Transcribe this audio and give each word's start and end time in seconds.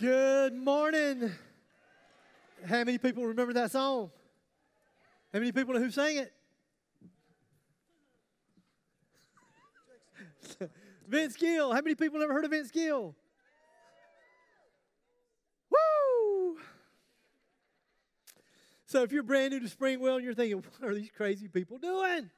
Good 0.00 0.54
morning. 0.54 1.32
How 2.64 2.84
many 2.84 2.98
people 2.98 3.26
remember 3.26 3.52
that 3.54 3.72
song? 3.72 4.12
How 5.32 5.40
many 5.40 5.50
people 5.50 5.74
know 5.74 5.80
who 5.80 5.90
sang 5.90 6.18
it? 6.18 6.32
Vince 11.08 11.34
Gill. 11.34 11.72
How 11.72 11.80
many 11.80 11.96
people 11.96 12.22
ever 12.22 12.32
heard 12.32 12.44
of 12.44 12.52
Vince 12.52 12.70
Gill? 12.70 13.16
Woo! 15.68 16.58
So 18.86 19.02
if 19.02 19.10
you're 19.10 19.24
brand 19.24 19.52
new 19.52 19.58
to 19.58 19.66
Springwell 19.66 20.14
and 20.14 20.24
you're 20.24 20.34
thinking, 20.34 20.62
what 20.78 20.88
are 20.88 20.94
these 20.94 21.10
crazy 21.10 21.48
people 21.48 21.76
doing? 21.76 22.30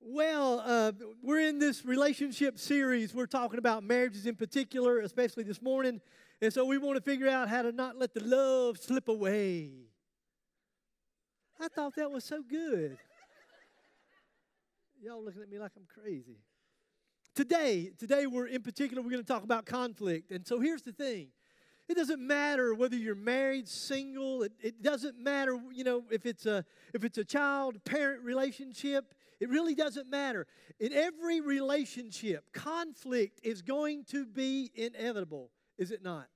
Well, 0.00 0.62
uh, 0.64 0.92
we're 1.22 1.46
in 1.46 1.58
this 1.58 1.84
relationship 1.84 2.58
series. 2.58 3.12
We're 3.12 3.26
talking 3.26 3.58
about 3.58 3.84
marriages 3.84 4.24
in 4.24 4.36
particular, 4.36 5.00
especially 5.00 5.44
this 5.44 5.60
morning. 5.60 6.00
And 6.40 6.52
so 6.52 6.64
we 6.64 6.76
want 6.78 6.96
to 6.96 7.02
figure 7.02 7.28
out 7.28 7.48
how 7.48 7.62
to 7.62 7.72
not 7.72 7.96
let 7.96 8.12
the 8.12 8.22
love 8.22 8.78
slip 8.78 9.08
away. 9.08 9.70
I 11.58 11.68
thought 11.68 11.94
that 11.96 12.10
was 12.10 12.24
so 12.24 12.42
good. 12.42 12.98
Y'all 15.02 15.24
looking 15.24 15.42
at 15.42 15.48
me 15.48 15.58
like 15.58 15.72
I'm 15.76 15.86
crazy. 15.86 16.38
Today, 17.34 17.92
today 17.98 18.26
we're 18.26 18.46
in 18.46 18.62
particular 18.62 19.02
we're 19.02 19.10
going 19.10 19.22
to 19.22 19.26
talk 19.26 19.44
about 19.44 19.66
conflict. 19.66 20.30
And 20.30 20.46
so 20.46 20.58
here's 20.60 20.82
the 20.82 20.92
thing. 20.92 21.28
It 21.88 21.96
doesn't 21.96 22.20
matter 22.20 22.74
whether 22.74 22.96
you're 22.96 23.14
married, 23.14 23.68
single, 23.68 24.42
it, 24.42 24.52
it 24.60 24.82
doesn't 24.82 25.18
matter, 25.18 25.56
you 25.72 25.84
know, 25.84 26.02
if 26.10 26.26
it's 26.26 26.44
a 26.44 26.64
if 26.92 27.04
it's 27.04 27.16
a 27.18 27.24
child 27.24 27.84
parent 27.84 28.24
relationship, 28.24 29.14
it 29.38 29.48
really 29.48 29.74
doesn't 29.74 30.10
matter. 30.10 30.46
In 30.80 30.92
every 30.92 31.40
relationship, 31.40 32.52
conflict 32.52 33.40
is 33.44 33.62
going 33.62 34.04
to 34.06 34.26
be 34.26 34.72
inevitable, 34.74 35.50
is 35.78 35.92
it 35.92 36.02
not? 36.02 36.26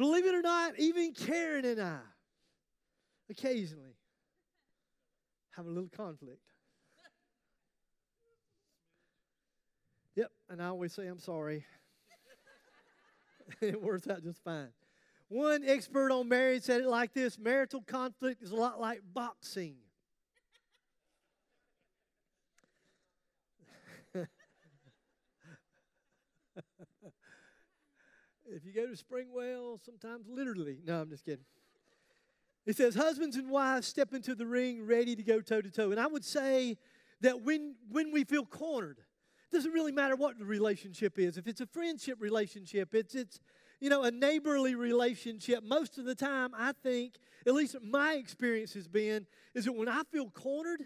Believe 0.00 0.24
it 0.24 0.34
or 0.34 0.40
not, 0.40 0.78
even 0.78 1.12
Karen 1.12 1.66
and 1.66 1.78
I 1.78 1.98
occasionally 3.28 3.98
have 5.50 5.66
a 5.66 5.68
little 5.68 5.90
conflict. 5.94 6.40
Yep, 10.16 10.30
and 10.48 10.62
I 10.62 10.68
always 10.68 10.94
say 10.94 11.06
I'm 11.06 11.18
sorry. 11.18 11.66
it 13.60 13.82
works 13.82 14.08
out 14.08 14.22
just 14.22 14.42
fine. 14.42 14.70
One 15.28 15.62
expert 15.66 16.10
on 16.10 16.30
marriage 16.30 16.62
said 16.62 16.80
it 16.80 16.88
like 16.88 17.12
this 17.12 17.38
marital 17.38 17.82
conflict 17.82 18.42
is 18.42 18.52
a 18.52 18.56
lot 18.56 18.80
like 18.80 19.02
boxing. 19.12 19.76
If 28.52 28.64
you 28.64 28.72
go 28.72 28.86
to 28.86 28.92
Springwell, 28.92 29.84
sometimes 29.84 30.26
literally. 30.28 30.78
No, 30.84 31.00
I'm 31.00 31.10
just 31.10 31.24
kidding. 31.24 31.44
It 32.66 32.76
says, 32.76 32.94
Husbands 32.94 33.36
and 33.36 33.50
wives 33.50 33.86
step 33.86 34.12
into 34.12 34.34
the 34.34 34.46
ring 34.46 34.86
ready 34.86 35.16
to 35.16 35.22
go 35.22 35.40
toe 35.40 35.60
to 35.60 35.70
toe. 35.70 35.90
And 35.90 36.00
I 36.00 36.06
would 36.06 36.24
say 36.24 36.76
that 37.20 37.42
when, 37.42 37.76
when 37.90 38.12
we 38.12 38.24
feel 38.24 38.44
cornered, 38.44 38.98
it 38.98 39.56
doesn't 39.56 39.72
really 39.72 39.92
matter 39.92 40.16
what 40.16 40.38
the 40.38 40.44
relationship 40.44 41.18
is. 41.18 41.36
If 41.36 41.46
it's 41.46 41.60
a 41.60 41.66
friendship 41.66 42.18
relationship, 42.20 42.94
it's, 42.94 43.14
it's 43.14 43.40
you 43.80 43.88
know, 43.88 44.04
a 44.04 44.10
neighborly 44.10 44.74
relationship. 44.74 45.64
Most 45.64 45.98
of 45.98 46.04
the 46.04 46.14
time, 46.14 46.50
I 46.56 46.72
think, 46.82 47.14
at 47.46 47.54
least 47.54 47.76
my 47.82 48.14
experience 48.14 48.74
has 48.74 48.86
been, 48.86 49.26
is 49.54 49.64
that 49.64 49.72
when 49.72 49.88
I 49.88 50.02
feel 50.12 50.30
cornered, 50.30 50.84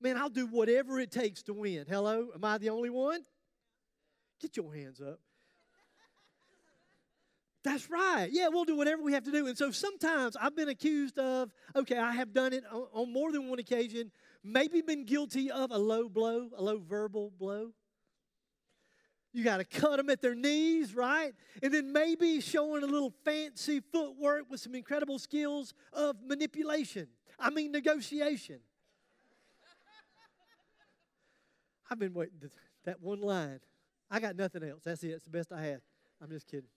man, 0.00 0.16
I'll 0.16 0.28
do 0.28 0.46
whatever 0.46 1.00
it 1.00 1.10
takes 1.10 1.42
to 1.44 1.54
win. 1.54 1.86
Hello? 1.88 2.28
Am 2.34 2.44
I 2.44 2.58
the 2.58 2.70
only 2.70 2.90
one? 2.90 3.22
Get 4.40 4.56
your 4.56 4.72
hands 4.72 5.00
up. 5.00 5.18
That's 7.64 7.90
right. 7.90 8.28
Yeah, 8.30 8.48
we'll 8.48 8.64
do 8.64 8.76
whatever 8.76 9.02
we 9.02 9.12
have 9.12 9.24
to 9.24 9.32
do. 9.32 9.46
And 9.46 9.58
so 9.58 9.70
sometimes 9.70 10.36
I've 10.40 10.54
been 10.54 10.68
accused 10.68 11.18
of, 11.18 11.52
okay, 11.74 11.98
I 11.98 12.12
have 12.12 12.32
done 12.32 12.52
it 12.52 12.64
on, 12.70 13.12
more 13.12 13.32
than 13.32 13.48
one 13.48 13.58
occasion, 13.58 14.12
maybe 14.44 14.80
been 14.80 15.04
guilty 15.04 15.50
of 15.50 15.70
a 15.70 15.78
low 15.78 16.08
blow, 16.08 16.48
a 16.56 16.62
low 16.62 16.78
verbal 16.78 17.32
blow. 17.38 17.72
You 19.32 19.44
got 19.44 19.58
to 19.58 19.64
cut 19.64 19.98
them 19.98 20.08
at 20.08 20.22
their 20.22 20.34
knees, 20.34 20.94
right? 20.94 21.34
And 21.62 21.74
then 21.74 21.92
maybe 21.92 22.40
showing 22.40 22.82
a 22.82 22.86
little 22.86 23.12
fancy 23.24 23.80
footwork 23.92 24.44
with 24.48 24.60
some 24.60 24.74
incredible 24.74 25.18
skills 25.18 25.74
of 25.92 26.16
manipulation. 26.24 27.08
I 27.38 27.50
mean, 27.50 27.70
negotiation. 27.70 28.60
I've 31.90 31.98
been 31.98 32.14
waiting 32.14 32.50
that 32.84 33.02
one 33.02 33.20
line. 33.20 33.60
I 34.10 34.20
got 34.20 34.36
nothing 34.36 34.62
else. 34.62 34.82
That's 34.84 35.02
it. 35.04 35.08
It's 35.08 35.24
the 35.24 35.30
best 35.30 35.52
I 35.52 35.62
had. 35.62 35.80
I'm 36.22 36.30
just 36.30 36.46
kidding. 36.46 36.68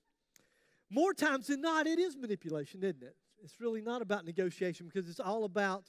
More 0.93 1.13
times 1.13 1.47
than 1.47 1.61
not, 1.61 1.87
it 1.87 1.99
is 1.99 2.17
manipulation, 2.17 2.83
isn't 2.83 3.01
it? 3.01 3.15
It's 3.41 3.61
really 3.61 3.81
not 3.81 4.01
about 4.01 4.25
negotiation 4.25 4.87
because 4.87 5.09
it's 5.09 5.21
all 5.21 5.45
about 5.45 5.85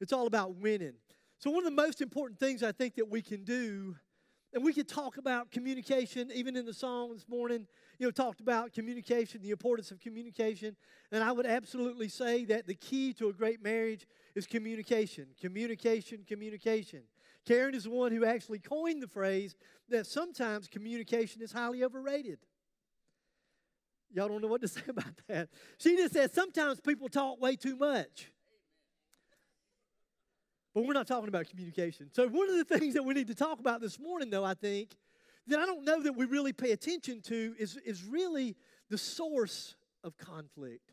it's 0.00 0.12
all 0.12 0.26
about 0.26 0.54
winning. 0.54 0.94
So 1.38 1.50
one 1.50 1.58
of 1.58 1.64
the 1.64 1.82
most 1.82 2.00
important 2.00 2.40
things 2.40 2.62
I 2.62 2.72
think 2.72 2.94
that 2.94 3.10
we 3.10 3.20
can 3.20 3.44
do, 3.44 3.96
and 4.54 4.64
we 4.64 4.72
could 4.72 4.88
talk 4.88 5.18
about 5.18 5.50
communication, 5.50 6.30
even 6.32 6.56
in 6.56 6.64
the 6.64 6.72
song 6.72 7.12
this 7.12 7.28
morning, 7.28 7.66
you 7.98 8.06
know, 8.06 8.10
talked 8.10 8.40
about 8.40 8.72
communication, 8.72 9.42
the 9.42 9.50
importance 9.50 9.90
of 9.90 10.00
communication. 10.00 10.76
And 11.12 11.22
I 11.22 11.32
would 11.32 11.46
absolutely 11.46 12.08
say 12.08 12.44
that 12.46 12.66
the 12.66 12.74
key 12.74 13.12
to 13.14 13.28
a 13.28 13.32
great 13.32 13.62
marriage 13.62 14.06
is 14.34 14.46
communication. 14.46 15.26
Communication, 15.40 16.24
communication. 16.26 17.02
Karen 17.44 17.74
is 17.74 17.84
the 17.84 17.90
one 17.90 18.12
who 18.12 18.24
actually 18.24 18.60
coined 18.60 19.02
the 19.02 19.08
phrase 19.08 19.56
that 19.88 20.06
sometimes 20.06 20.68
communication 20.68 21.42
is 21.42 21.52
highly 21.52 21.84
overrated. 21.84 22.38
Y'all 24.12 24.28
don't 24.28 24.40
know 24.40 24.48
what 24.48 24.60
to 24.62 24.68
say 24.68 24.82
about 24.88 25.14
that. 25.28 25.48
She 25.78 25.96
just 25.96 26.14
said 26.14 26.32
sometimes 26.34 26.80
people 26.80 27.08
talk 27.08 27.40
way 27.40 27.56
too 27.56 27.76
much. 27.76 28.32
But 30.74 30.86
we're 30.86 30.94
not 30.94 31.06
talking 31.06 31.28
about 31.28 31.48
communication. 31.48 32.10
So, 32.12 32.28
one 32.28 32.48
of 32.48 32.56
the 32.56 32.78
things 32.78 32.94
that 32.94 33.02
we 33.02 33.14
need 33.14 33.28
to 33.28 33.34
talk 33.34 33.58
about 33.58 33.80
this 33.80 33.98
morning, 33.98 34.30
though, 34.30 34.44
I 34.44 34.54
think, 34.54 34.96
that 35.48 35.58
I 35.58 35.66
don't 35.66 35.84
know 35.84 36.02
that 36.02 36.12
we 36.12 36.26
really 36.26 36.52
pay 36.52 36.72
attention 36.72 37.20
to 37.22 37.54
is, 37.58 37.78
is 37.84 38.04
really 38.04 38.54
the 38.90 38.98
source 38.98 39.74
of 40.04 40.16
conflict. 40.18 40.92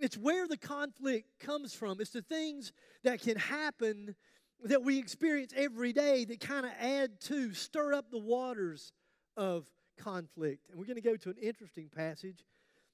It's 0.00 0.16
where 0.16 0.48
the 0.48 0.56
conflict 0.56 1.38
comes 1.38 1.74
from. 1.74 2.00
It's 2.00 2.10
the 2.10 2.22
things 2.22 2.72
that 3.04 3.20
can 3.20 3.36
happen 3.36 4.16
that 4.64 4.82
we 4.82 4.98
experience 4.98 5.52
every 5.56 5.92
day 5.92 6.24
that 6.24 6.40
kind 6.40 6.64
of 6.64 6.72
add 6.80 7.20
to, 7.20 7.52
stir 7.52 7.92
up 7.92 8.10
the 8.10 8.18
waters 8.18 8.92
of 9.36 9.66
conflict. 9.96 10.68
And 10.70 10.78
we're 10.78 10.86
going 10.86 10.96
to 10.96 11.02
go 11.02 11.16
to 11.16 11.30
an 11.30 11.36
interesting 11.40 11.88
passage, 11.94 12.44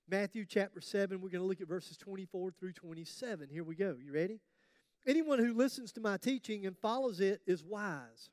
Matthew 0.09 0.45
chapter 0.45 0.81
7. 0.81 1.21
We're 1.21 1.31
going 1.31 1.43
to 1.43 1.49
look 1.49 1.61
at 1.61 1.69
verses 1.69 1.97
24 1.97 2.53
through 2.53 2.73
27. 2.73 3.49
Here 3.51 3.65
we 3.65 3.75
go. 3.75 3.97
You 4.03 4.13
ready? 4.13 4.41
Anyone 5.07 5.39
who 5.39 5.55
listens 5.55 5.93
to 5.93 6.01
my 6.01 6.17
teaching 6.17 6.67
and 6.67 6.77
follows 6.77 7.21
it 7.21 7.41
is 7.47 7.65
wise. 7.65 8.31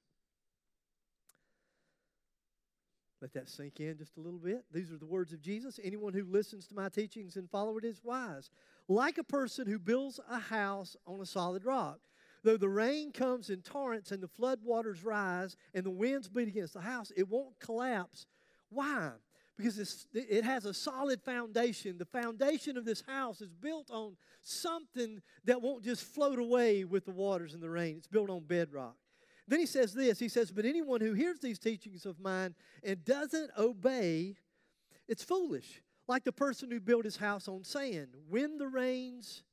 Let 3.21 3.33
that 3.33 3.49
sink 3.49 3.79
in 3.79 3.97
just 3.97 4.17
a 4.17 4.19
little 4.19 4.39
bit. 4.39 4.65
These 4.71 4.91
are 4.91 4.97
the 4.97 5.05
words 5.05 5.33
of 5.33 5.41
Jesus. 5.41 5.79
Anyone 5.83 6.13
who 6.13 6.25
listens 6.25 6.67
to 6.67 6.75
my 6.75 6.89
teachings 6.89 7.37
and 7.37 7.49
follows 7.49 7.77
it 7.83 7.87
is 7.87 8.01
wise. 8.03 8.51
Like 8.87 9.17
a 9.17 9.23
person 9.23 9.67
who 9.67 9.79
builds 9.79 10.19
a 10.29 10.37
house 10.37 10.95
on 11.07 11.21
a 11.21 11.25
solid 11.25 11.65
rock. 11.65 11.99
Though 12.43 12.57
the 12.57 12.69
rain 12.69 13.11
comes 13.11 13.49
in 13.49 13.61
torrents 13.61 14.11
and 14.11 14.21
the 14.21 14.27
flood 14.27 14.59
waters 14.63 15.03
rise 15.03 15.57
and 15.73 15.83
the 15.83 15.89
winds 15.89 16.27
beat 16.29 16.47
against 16.47 16.75
the 16.75 16.81
house, 16.81 17.11
it 17.17 17.27
won't 17.27 17.59
collapse 17.59 18.27
why? 18.75 19.11
Because 19.57 20.07
it 20.13 20.43
has 20.43 20.65
a 20.65 20.73
solid 20.73 21.21
foundation. 21.21 21.97
The 21.97 22.05
foundation 22.05 22.77
of 22.77 22.83
this 22.83 23.01
house 23.07 23.39
is 23.39 23.53
built 23.53 23.89
on 23.89 24.17
something 24.41 25.21
that 25.45 25.61
won't 25.61 25.83
just 25.83 26.03
float 26.03 26.39
away 26.39 26.83
with 26.83 27.05
the 27.05 27.11
waters 27.11 27.53
and 27.53 27.63
the 27.63 27.69
rain. 27.69 27.95
It's 27.97 28.07
built 28.07 28.29
on 28.29 28.43
bedrock. 28.43 28.95
Then 29.47 29.59
he 29.59 29.65
says 29.65 29.93
this 29.93 30.19
He 30.19 30.29
says, 30.29 30.51
But 30.51 30.65
anyone 30.65 31.01
who 31.01 31.13
hears 31.13 31.39
these 31.39 31.59
teachings 31.59 32.05
of 32.05 32.19
mine 32.19 32.53
and 32.83 33.03
doesn't 33.05 33.51
obey, 33.57 34.35
it's 35.07 35.23
foolish, 35.23 35.81
like 36.07 36.23
the 36.23 36.31
person 36.31 36.69
who 36.69 36.79
built 36.79 37.05
his 37.05 37.17
house 37.17 37.47
on 37.47 37.63
sand. 37.63 38.09
When 38.27 38.57
the 38.57 38.67
rains 38.67 39.43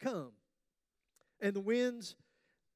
come 0.00 0.32
and 1.40 1.54
the 1.54 1.60
winds 1.60 2.16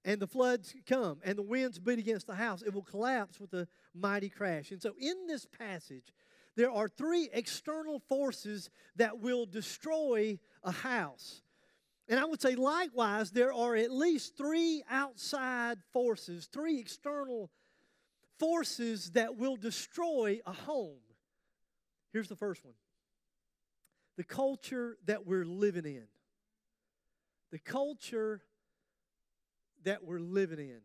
and 0.07 0.21
the 0.21 0.27
floods 0.27 0.73
come 0.89 1.19
and 1.25 1.37
the 1.37 1.43
winds 1.43 1.81
beat 1.81 1.99
against 1.99 2.29
the 2.29 2.35
house, 2.37 2.63
it 2.63 2.73
will 2.73 2.83
collapse 2.83 3.41
with 3.41 3.53
a 3.53 3.67
mighty 3.93 4.29
crash. 4.29 4.71
And 4.71 4.81
so, 4.81 4.95
in 4.99 5.27
this 5.27 5.45
passage, 5.45 6.15
there 6.55 6.71
are 6.71 6.89
three 6.89 7.29
external 7.33 8.01
forces 8.09 8.71
that 8.95 9.19
will 9.19 9.45
destroy 9.45 10.39
a 10.63 10.71
house. 10.71 11.43
And 12.09 12.21
I 12.21 12.25
would 12.25 12.41
say, 12.41 12.55
likewise, 12.55 13.33
there 13.33 13.53
are 13.53 13.75
at 13.75 13.91
least 13.91 14.37
three 14.39 14.85
outside 14.89 15.79
forces, 15.93 16.49
three 16.51 16.79
external 16.79 17.51
forces 18.39 19.11
that 19.11 19.37
will 19.37 19.57
destroy 19.57 20.39
a 20.47 20.53
home. 20.53 21.01
Here's 22.13 22.29
the 22.29 22.37
first 22.37 22.65
one 22.65 22.75
the 24.17 24.25
culture 24.25 24.97
that 25.07 25.27
we're 25.27 25.45
living 25.45 25.85
in. 25.85 26.07
The 27.51 27.59
culture 27.59 28.41
that 29.87 30.05
we're 30.05 30.21
living 30.21 30.59
in. 30.59 30.81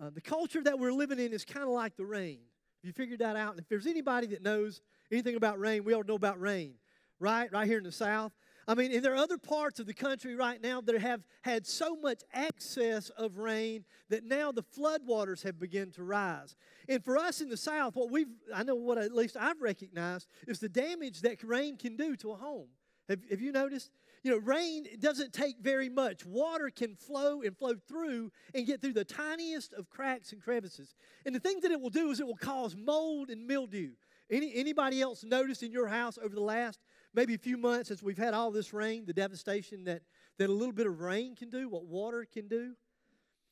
Uh, 0.00 0.10
the 0.10 0.20
culture 0.20 0.62
that 0.62 0.78
we're 0.78 0.92
living 0.92 1.18
in 1.18 1.32
is 1.32 1.44
kind 1.44 1.64
of 1.64 1.70
like 1.70 1.96
the 1.96 2.04
rain. 2.04 2.40
If 2.82 2.86
you 2.86 2.92
figured 2.92 3.20
that 3.20 3.36
out, 3.36 3.52
and 3.52 3.60
if 3.60 3.68
there's 3.68 3.86
anybody 3.86 4.26
that 4.28 4.42
knows 4.42 4.82
anything 5.12 5.36
about 5.36 5.58
rain, 5.58 5.84
we 5.84 5.94
all 5.94 6.02
know 6.02 6.14
about 6.14 6.40
rain. 6.40 6.74
right? 7.20 7.52
Right 7.52 7.66
here 7.68 7.78
in 7.78 7.84
the 7.84 7.92
South. 7.92 8.32
I 8.66 8.74
mean, 8.74 8.92
and 8.92 9.04
there 9.04 9.12
are 9.12 9.16
other 9.16 9.38
parts 9.38 9.80
of 9.80 9.86
the 9.86 9.94
country 9.94 10.34
right 10.34 10.60
now 10.60 10.80
that 10.80 10.98
have 11.00 11.22
had 11.42 11.66
so 11.66 11.96
much 11.96 12.22
excess 12.32 13.10
of 13.10 13.38
rain 13.38 13.84
that 14.08 14.24
now 14.24 14.52
the 14.52 14.62
floodwaters 14.62 15.42
have 15.42 15.58
begun 15.58 15.90
to 15.92 16.02
rise. 16.02 16.56
And 16.88 17.04
for 17.04 17.16
us 17.16 17.40
in 17.40 17.48
the 17.48 17.56
South, 17.56 17.94
what 17.96 18.10
we've, 18.10 18.28
I 18.54 18.62
know 18.62 18.74
what 18.74 18.98
at 18.98 19.12
least 19.12 19.36
I've 19.38 19.60
recognized, 19.60 20.26
is 20.46 20.60
the 20.60 20.68
damage 20.68 21.20
that 21.22 21.42
rain 21.42 21.76
can 21.76 21.96
do 21.96 22.16
to 22.16 22.32
a 22.32 22.36
home. 22.36 22.68
Have, 23.08 23.20
have 23.30 23.40
you 23.40 23.52
noticed? 23.52 23.90
You 24.22 24.32
know, 24.32 24.38
rain 24.38 24.86
doesn't 24.98 25.32
take 25.32 25.58
very 25.60 25.88
much. 25.88 26.26
Water 26.26 26.70
can 26.70 26.94
flow 26.94 27.40
and 27.40 27.56
flow 27.56 27.74
through 27.88 28.30
and 28.54 28.66
get 28.66 28.82
through 28.82 28.92
the 28.92 29.04
tiniest 29.04 29.72
of 29.72 29.88
cracks 29.88 30.32
and 30.32 30.42
crevices. 30.42 30.94
And 31.24 31.34
the 31.34 31.40
thing 31.40 31.60
that 31.60 31.70
it 31.70 31.80
will 31.80 31.90
do 31.90 32.10
is 32.10 32.20
it 32.20 32.26
will 32.26 32.36
cause 32.36 32.76
mold 32.76 33.30
and 33.30 33.46
mildew. 33.46 33.92
Any, 34.30 34.54
anybody 34.54 35.00
else 35.00 35.24
noticed 35.24 35.62
in 35.62 35.72
your 35.72 35.88
house 35.88 36.18
over 36.22 36.34
the 36.34 36.42
last 36.42 36.80
maybe 37.14 37.34
a 37.34 37.38
few 37.38 37.56
months 37.56 37.90
as 37.90 38.02
we've 38.02 38.18
had 38.18 38.34
all 38.34 38.50
this 38.50 38.72
rain, 38.72 39.04
the 39.06 39.12
devastation 39.12 39.84
that, 39.84 40.02
that 40.38 40.50
a 40.50 40.52
little 40.52 40.74
bit 40.74 40.86
of 40.86 41.00
rain 41.00 41.34
can 41.34 41.48
do, 41.48 41.68
what 41.68 41.86
water 41.86 42.26
can 42.30 42.46
do. 42.46 42.74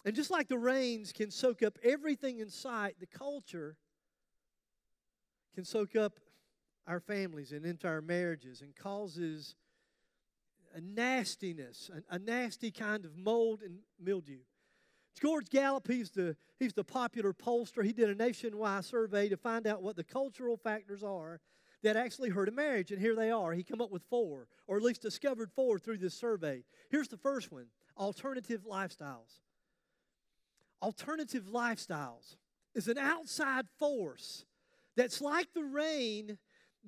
And 0.05 0.15
just 0.15 0.31
like 0.31 0.49
the 0.49 0.59
rains 0.59 1.13
can 1.13 1.31
soak 1.31 1.63
up 1.63 1.79
everything 1.83 2.39
in 2.41 2.51
sight, 2.51 2.97
the 3.01 3.07
culture 3.07 3.77
can 5.55 5.65
soak 5.65 5.97
up 5.97 6.21
our 6.87 7.01
families 7.01 7.53
and 7.53 7.67
into 7.67 7.89
our 7.89 8.01
marriages 8.01 8.63
and 8.63 8.77
causes 8.77 9.57
a 10.75 10.81
nastiness, 10.81 11.91
a, 12.11 12.17
a 12.17 12.19
nasty 12.19 12.71
kind 12.71 13.05
of 13.05 13.17
mold 13.17 13.63
and 13.63 13.79
mildew. 14.01 14.41
George 15.21 15.49
Gallup, 15.51 15.89
he's 15.89 16.11
the, 16.11 16.37
he's 16.59 16.75
the 16.75 16.85
popular 16.85 17.33
pollster. 17.33 17.85
He 17.85 17.93
did 17.93 18.09
a 18.09 18.15
nationwide 18.15 18.85
survey 18.85 19.29
to 19.29 19.37
find 19.37 19.67
out 19.67 19.83
what 19.83 19.97
the 19.97 20.05
cultural 20.05 20.57
factors 20.57 21.03
are 21.03 21.41
that 21.83 21.97
actually 21.97 22.31
hurt 22.31 22.49
a 22.49 22.53
marriage. 22.53 22.93
And 22.93 23.01
here 23.01 23.17
they 23.17 23.31
are. 23.31 23.53
He 23.53 23.63
come 23.63 23.81
up 23.81 23.91
with 23.91 24.03
four, 24.09 24.47
or 24.67 24.77
at 24.77 24.83
least 24.83 25.03
discovered 25.03 25.51
four 25.51 25.79
through 25.79 25.99
this 25.99 26.15
survey. 26.15 26.65
Here's 26.91 27.09
the 27.09 27.17
first 27.17 27.51
one 27.51 27.67
alternative 27.97 28.65
lifestyles. 28.69 29.41
Alternative 30.81 31.45
lifestyles 31.53 32.37
is 32.75 32.87
an 32.87 32.99
outside 32.99 33.67
force 33.79 34.45
that's 34.97 35.21
like 35.21 35.53
the 35.53 35.65
rain 35.65 36.39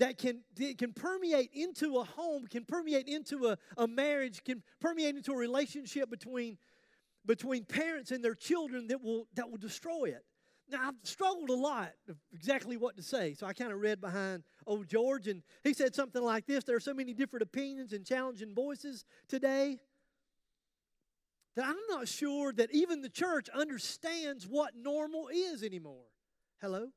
that 0.01 0.17
can, 0.17 0.41
can 0.79 0.93
permeate 0.95 1.51
into 1.53 1.99
a 1.99 2.05
home, 2.05 2.47
can 2.47 2.65
permeate 2.65 3.07
into 3.07 3.49
a, 3.49 3.59
a 3.77 3.87
marriage, 3.87 4.43
can 4.43 4.63
permeate 4.81 5.15
into 5.15 5.33
a 5.33 5.37
relationship 5.37 6.11
between, 6.11 6.57
between 7.27 7.67
parents 7.67 8.11
and 8.11 8.25
their 8.25 8.35
children 8.35 8.89
that 8.89 9.03
will, 9.03 9.29
that 9.35 9.51
will 9.51 9.59
destroy 9.59 10.07
it. 10.07 10.25
Now, 10.71 10.89
I've 10.89 10.95
struggled 11.03 11.51
a 11.51 11.55
lot 11.55 11.93
of 12.09 12.17
exactly 12.33 12.79
what 12.79 12.97
to 12.97 13.03
say, 13.03 13.35
so 13.35 13.47
I 13.47 13.53
kind 13.53 13.73
of 13.73 13.81
read 13.81 14.01
behind 14.01 14.43
old 14.67 14.89
George, 14.89 15.27
and 15.27 15.43
he 15.65 15.75
said 15.75 15.95
something 15.95 16.23
like 16.23 16.47
this 16.47 16.65
There 16.65 16.77
are 16.77 16.81
so 16.81 16.95
many 16.95 17.13
different 17.13 17.43
opinions 17.43 17.93
and 17.93 18.07
challenging 18.07 18.55
voices 18.55 19.05
today 19.29 19.81
that 21.57 21.67
I'm 21.67 21.77
not 21.91 22.09
sure 22.09 22.53
that 22.55 22.73
even 22.73 23.03
the 23.03 23.09
church 23.11 23.49
understands 23.51 24.47
what 24.47 24.75
normal 24.75 25.29
is 25.29 25.63
anymore. 25.63 26.07
Hello? 26.61 26.89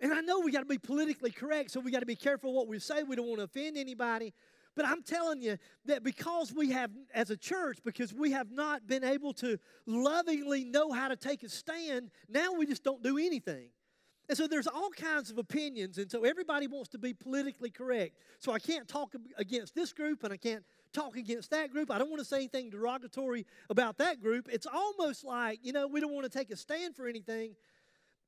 And 0.00 0.12
I 0.14 0.20
know 0.20 0.40
we 0.40 0.50
got 0.50 0.60
to 0.60 0.66
be 0.66 0.78
politically 0.78 1.30
correct, 1.30 1.70
so 1.70 1.80
we 1.80 1.90
got 1.90 2.00
to 2.00 2.06
be 2.06 2.16
careful 2.16 2.52
what 2.52 2.68
we 2.68 2.78
say. 2.78 3.02
We 3.02 3.16
don't 3.16 3.26
want 3.26 3.38
to 3.38 3.44
offend 3.44 3.76
anybody. 3.76 4.32
But 4.76 4.86
I'm 4.86 5.02
telling 5.02 5.42
you 5.42 5.58
that 5.86 6.02
because 6.02 6.52
we 6.52 6.70
have, 6.70 6.90
as 7.12 7.30
a 7.30 7.36
church, 7.36 7.78
because 7.84 8.14
we 8.14 8.30
have 8.30 8.50
not 8.50 8.86
been 8.86 9.04
able 9.04 9.32
to 9.34 9.58
lovingly 9.84 10.64
know 10.64 10.92
how 10.92 11.08
to 11.08 11.16
take 11.16 11.42
a 11.42 11.48
stand, 11.48 12.10
now 12.28 12.52
we 12.52 12.66
just 12.66 12.84
don't 12.84 13.02
do 13.02 13.18
anything. 13.18 13.68
And 14.28 14.38
so 14.38 14.46
there's 14.46 14.68
all 14.68 14.90
kinds 14.90 15.30
of 15.32 15.38
opinions, 15.38 15.98
and 15.98 16.08
so 16.08 16.22
everybody 16.22 16.68
wants 16.68 16.88
to 16.90 16.98
be 16.98 17.12
politically 17.12 17.68
correct. 17.68 18.16
So 18.38 18.52
I 18.52 18.60
can't 18.60 18.86
talk 18.86 19.12
against 19.36 19.74
this 19.74 19.92
group, 19.92 20.22
and 20.22 20.32
I 20.32 20.36
can't 20.36 20.64
talk 20.92 21.16
against 21.16 21.50
that 21.50 21.72
group. 21.72 21.90
I 21.90 21.98
don't 21.98 22.10
want 22.10 22.20
to 22.20 22.24
say 22.24 22.36
anything 22.36 22.70
derogatory 22.70 23.44
about 23.70 23.98
that 23.98 24.22
group. 24.22 24.48
It's 24.48 24.68
almost 24.72 25.24
like, 25.24 25.58
you 25.64 25.72
know, 25.72 25.88
we 25.88 26.00
don't 26.00 26.12
want 26.12 26.30
to 26.30 26.38
take 26.38 26.52
a 26.52 26.56
stand 26.56 26.94
for 26.94 27.08
anything. 27.08 27.56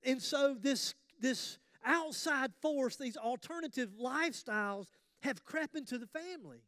And 0.02 0.20
so 0.20 0.56
this, 0.60 0.94
this 1.20 1.58
outside 1.84 2.52
force, 2.60 2.96
these 2.96 3.16
alternative 3.16 3.90
lifestyles, 4.00 4.86
have 5.22 5.44
crept 5.44 5.76
into 5.76 5.98
the 5.98 6.06
family. 6.06 6.62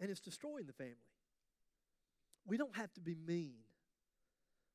And 0.00 0.10
it's 0.10 0.20
destroying 0.20 0.66
the 0.66 0.72
family. 0.72 0.96
We 2.46 2.56
don't 2.56 2.76
have 2.76 2.92
to 2.94 3.00
be 3.00 3.14
mean. 3.14 3.54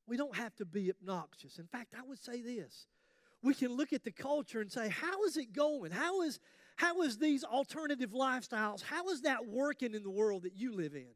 We 0.07 0.17
don't 0.17 0.35
have 0.35 0.55
to 0.55 0.65
be 0.65 0.89
obnoxious. 0.89 1.59
In 1.59 1.67
fact, 1.67 1.93
I 1.97 2.03
would 2.07 2.19
say 2.19 2.41
this. 2.41 2.87
We 3.43 3.53
can 3.53 3.75
look 3.75 3.93
at 3.93 4.03
the 4.03 4.11
culture 4.11 4.61
and 4.61 4.71
say, 4.71 4.89
how 4.89 5.23
is 5.23 5.37
it 5.37 5.53
going? 5.53 5.91
How 5.91 6.21
is, 6.21 6.39
how 6.75 7.01
is 7.01 7.17
these 7.17 7.43
alternative 7.43 8.11
lifestyles, 8.11 8.83
how 8.83 9.09
is 9.09 9.21
that 9.21 9.47
working 9.47 9.93
in 9.93 10.03
the 10.03 10.09
world 10.09 10.43
that 10.43 10.55
you 10.55 10.73
live 10.73 10.95
in? 10.95 11.07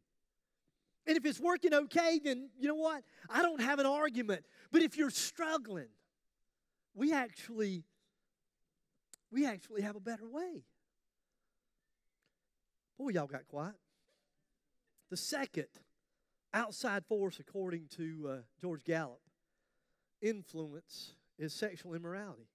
And 1.08 1.18
if 1.18 1.26
it's 1.26 1.40
working 1.40 1.74
okay, 1.74 2.20
then 2.24 2.50
you 2.58 2.68
know 2.68 2.76
what? 2.76 3.04
I 3.30 3.42
don't 3.42 3.62
have 3.62 3.80
an 3.80 3.86
argument. 3.86 4.44
But 4.72 4.82
if 4.82 4.98
you're 4.98 5.12
struggling, 5.12 5.90
we 6.96 7.14
actually 7.14 7.84
we 9.32 9.46
actually 9.46 9.82
have 9.82 9.96
a 9.96 10.00
better 10.00 10.28
way. 10.28 10.64
Boy, 12.98 13.10
y'all 13.10 13.28
got 13.28 13.48
quiet. 13.48 13.76
The 15.10 15.18
second 15.18 15.68
outside 16.54 17.06
force, 17.06 17.40
according 17.40 17.88
to 17.98 18.30
uh, 18.30 18.38
George 18.60 18.84
Gallup, 18.86 19.20
influence 20.22 21.16
is 21.38 21.54
sexual 21.54 21.94
immorality. 21.94 22.48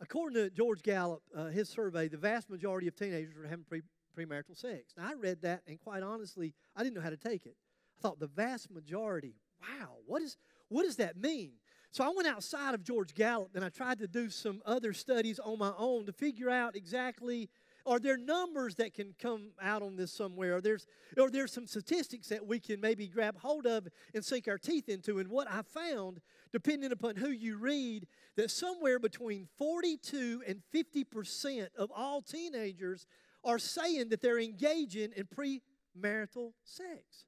According 0.00 0.42
to 0.42 0.50
George 0.50 0.82
Gallup, 0.82 1.22
uh, 1.36 1.46
his 1.46 1.68
survey, 1.68 2.08
the 2.08 2.16
vast 2.16 2.48
majority 2.48 2.88
of 2.88 2.96
teenagers 2.96 3.36
are 3.36 3.46
having 3.46 3.64
pre- 3.64 3.82
premarital 4.16 4.56
sex. 4.56 4.94
Now, 4.96 5.08
I 5.10 5.14
read 5.14 5.42
that, 5.42 5.62
and 5.66 5.78
quite 5.78 6.02
honestly, 6.02 6.54
I 6.74 6.82
didn't 6.82 6.96
know 6.96 7.02
how 7.02 7.10
to 7.10 7.16
take 7.16 7.46
it. 7.46 7.56
I 7.98 8.00
thought 8.00 8.18
the 8.18 8.26
vast 8.26 8.70
majority, 8.70 9.36
wow, 9.60 9.96
what, 10.06 10.22
is, 10.22 10.38
what 10.68 10.84
does 10.84 10.96
that 10.96 11.16
mean? 11.16 11.52
So 11.92 12.02
I 12.02 12.08
went 12.16 12.26
outside 12.26 12.74
of 12.74 12.82
George 12.82 13.14
Gallup 13.14 13.50
and 13.54 13.62
I 13.62 13.68
tried 13.68 13.98
to 13.98 14.08
do 14.08 14.30
some 14.30 14.62
other 14.64 14.94
studies 14.94 15.38
on 15.38 15.58
my 15.58 15.72
own 15.76 16.06
to 16.06 16.12
figure 16.12 16.48
out 16.48 16.74
exactly 16.74 17.50
are 17.84 17.98
there 17.98 18.16
numbers 18.16 18.76
that 18.76 18.94
can 18.94 19.14
come 19.20 19.50
out 19.60 19.82
on 19.82 19.96
this 19.96 20.12
somewhere? 20.12 20.56
Or 20.56 20.60
there's, 20.60 20.86
or 21.18 21.30
there's 21.30 21.52
some 21.52 21.66
statistics 21.66 22.28
that 22.28 22.46
we 22.46 22.60
can 22.60 22.80
maybe 22.80 23.08
grab 23.08 23.36
hold 23.36 23.66
of 23.66 23.88
and 24.14 24.24
sink 24.24 24.46
our 24.48 24.56
teeth 24.56 24.88
into. 24.88 25.18
And 25.18 25.28
what 25.28 25.50
I 25.50 25.62
found, 25.62 26.20
depending 26.52 26.92
upon 26.92 27.16
who 27.16 27.30
you 27.30 27.58
read, 27.58 28.06
that 28.36 28.50
somewhere 28.50 28.98
between 28.98 29.48
42 29.58 30.44
and 30.46 30.62
50% 30.72 31.68
of 31.76 31.90
all 31.94 32.22
teenagers 32.22 33.06
are 33.44 33.58
saying 33.58 34.10
that 34.10 34.22
they're 34.22 34.38
engaging 34.38 35.10
in 35.16 35.26
premarital 35.26 36.52
sex. 36.62 37.24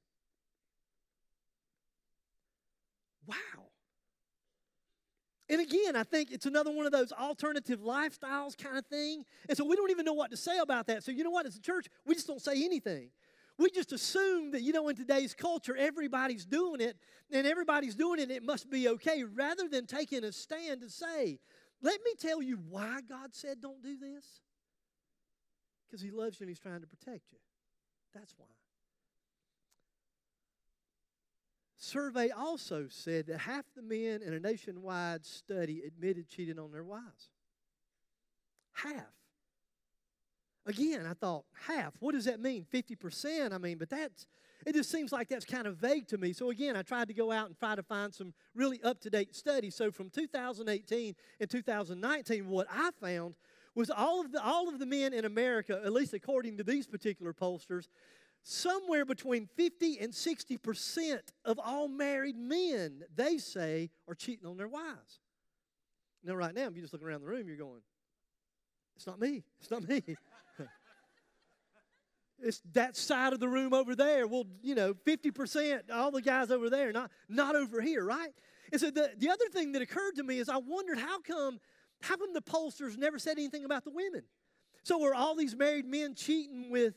Wow. 3.27 3.64
And 5.49 5.61
again, 5.61 5.95
I 5.95 6.03
think 6.03 6.31
it's 6.31 6.47
another 6.47 6.71
one 6.71 6.85
of 6.85 6.91
those 6.91 7.11
alternative 7.11 7.81
lifestyles 7.81 8.57
kind 8.57 8.77
of 8.77 8.85
thing. 8.87 9.25
And 9.47 9.57
so 9.57 9.63
we 9.63 9.75
don't 9.75 9.91
even 9.91 10.05
know 10.05 10.13
what 10.13 10.31
to 10.31 10.37
say 10.37 10.57
about 10.57 10.87
that. 10.87 11.03
So, 11.03 11.11
you 11.11 11.23
know 11.23 11.29
what? 11.29 11.45
As 11.45 11.55
a 11.55 11.61
church, 11.61 11.87
we 12.05 12.15
just 12.15 12.27
don't 12.27 12.41
say 12.41 12.63
anything. 12.63 13.09
We 13.57 13.69
just 13.69 13.93
assume 13.93 14.51
that, 14.51 14.63
you 14.63 14.73
know, 14.73 14.89
in 14.89 14.95
today's 14.95 15.33
culture, 15.33 15.77
everybody's 15.77 16.45
doing 16.45 16.81
it 16.81 16.97
and 17.31 17.47
everybody's 17.47 17.95
doing 17.95 18.19
it, 18.19 18.29
it 18.31 18.43
must 18.43 18.69
be 18.69 18.89
okay, 18.89 19.23
rather 19.23 19.67
than 19.69 19.85
taking 19.85 20.23
a 20.23 20.31
stand 20.31 20.81
to 20.81 20.89
say, 20.89 21.39
let 21.81 21.99
me 22.03 22.11
tell 22.19 22.41
you 22.41 22.59
why 22.69 22.99
God 23.07 23.33
said 23.33 23.61
don't 23.61 23.81
do 23.81 23.97
this. 23.97 24.25
Because 25.87 26.01
He 26.01 26.11
loves 26.11 26.39
you 26.39 26.45
and 26.45 26.49
He's 26.49 26.59
trying 26.59 26.81
to 26.81 26.87
protect 26.87 27.31
you. 27.31 27.37
That's 28.13 28.33
why. 28.37 28.47
Survey 31.85 32.31
also 32.31 32.87
said 32.89 33.27
that 33.27 33.37
half 33.37 33.63
the 33.75 33.81
men 33.83 34.23
in 34.23 34.33
a 34.33 34.39
nationwide 34.39 35.23
study 35.23 35.83
admitted 35.85 36.27
cheating 36.27 36.57
on 36.57 36.71
their 36.71 36.83
wives. 36.83 37.29
Half. 38.73 39.13
Again, 40.65 41.05
I 41.05 41.13
thought, 41.13 41.45
half. 41.67 41.93
What 41.99 42.13
does 42.13 42.25
that 42.25 42.39
mean? 42.39 42.65
50%? 42.73 43.53
I 43.53 43.59
mean, 43.59 43.77
but 43.77 43.91
that's, 43.91 44.25
it 44.65 44.73
just 44.73 44.89
seems 44.91 45.11
like 45.11 45.29
that's 45.29 45.45
kind 45.45 45.67
of 45.67 45.77
vague 45.77 46.07
to 46.07 46.17
me. 46.17 46.33
So 46.33 46.49
again, 46.49 46.75
I 46.75 46.81
tried 46.81 47.07
to 47.09 47.13
go 47.13 47.31
out 47.31 47.45
and 47.47 47.55
try 47.55 47.75
to 47.75 47.83
find 47.83 48.11
some 48.11 48.33
really 48.55 48.81
up 48.81 48.99
to 49.01 49.11
date 49.11 49.35
studies. 49.35 49.75
So 49.75 49.91
from 49.91 50.09
2018 50.09 51.15
and 51.39 51.49
2019, 51.49 52.47
what 52.47 52.65
I 52.71 52.89
found 52.99 53.35
was 53.75 53.91
all 53.91 54.21
of 54.21 54.31
the 54.31 54.41
all 54.43 54.69
of 54.69 54.79
the 54.79 54.85
men 54.87 55.13
in 55.13 55.25
America, 55.25 55.79
at 55.85 55.93
least 55.93 56.13
according 56.13 56.57
to 56.57 56.63
these 56.63 56.87
particular 56.87 57.33
pollsters, 57.33 57.89
somewhere 58.47 59.05
between 59.05 59.47
50 59.57 59.97
and 59.99 60.13
60% 60.13 61.19
of 61.45 61.59
all 61.59 61.87
married 61.87 62.37
men, 62.37 63.03
they 63.15 63.39
say, 63.39 63.89
are 64.07 64.13
cheating 64.13 64.45
on 64.45 64.55
their 64.55 64.67
wives. 64.67 65.19
Now, 66.23 66.35
right 66.35 66.53
now, 66.53 66.67
if 66.67 66.75
you 66.75 66.81
just 66.81 66.93
look 66.93 67.01
around 67.01 67.21
the 67.21 67.27
room, 67.27 67.47
you're 67.47 67.57
going, 67.57 67.81
it's 68.95 69.07
not 69.07 69.19
me. 69.19 69.43
It's 69.59 69.71
not 69.71 69.87
me. 69.89 70.03
it's 72.39 72.61
that 72.73 72.95
side 72.95 73.33
of 73.33 73.39
the 73.39 73.47
room 73.47 73.73
over 73.73 73.95
there. 73.95 74.27
Well, 74.27 74.45
you 74.61 74.75
know, 74.75 74.93
50%, 74.93 75.91
all 75.91 76.11
the 76.11 76.21
guys 76.21 76.51
over 76.51 76.69
there, 76.69 76.91
not, 76.91 77.09
not 77.27 77.55
over 77.55 77.81
here, 77.81 78.05
right? 78.05 78.31
And 78.71 78.79
so 78.79 78.91
the, 78.91 79.11
the 79.17 79.29
other 79.31 79.49
thing 79.51 79.71
that 79.71 79.81
occurred 79.81 80.17
to 80.17 80.23
me 80.23 80.37
is 80.37 80.49
I 80.49 80.57
wondered 80.57 80.99
how 80.99 81.19
come, 81.19 81.59
how 81.99 82.15
come 82.15 82.33
the 82.33 82.43
pollsters 82.43 82.95
never 82.95 83.17
said 83.17 83.39
anything 83.39 83.65
about 83.65 83.85
the 83.85 83.91
women? 83.91 84.21
So 84.83 85.03
are 85.03 85.15
all 85.15 85.35
these 85.35 85.55
married 85.55 85.87
men 85.87 86.13
cheating 86.13 86.69
with 86.69 86.93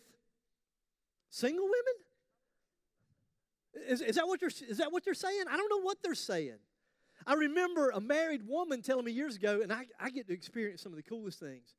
single 1.30 1.64
women? 1.64 1.94
Is, 3.88 4.00
is, 4.00 4.16
that 4.16 4.26
what 4.26 4.40
they're, 4.40 4.50
is 4.68 4.78
that 4.78 4.92
what 4.92 5.04
they're 5.04 5.14
saying? 5.14 5.44
I 5.50 5.56
don't 5.56 5.70
know 5.70 5.80
what 5.80 5.98
they're 6.02 6.14
saying. 6.14 6.58
I 7.26 7.34
remember 7.34 7.90
a 7.90 8.00
married 8.00 8.46
woman 8.46 8.82
telling 8.82 9.04
me 9.04 9.12
years 9.12 9.36
ago, 9.36 9.60
and 9.62 9.72
I, 9.72 9.86
I 10.00 10.10
get 10.10 10.26
to 10.28 10.32
experience 10.32 10.82
some 10.82 10.92
of 10.92 10.96
the 10.96 11.02
coolest 11.02 11.38
things. 11.38 11.74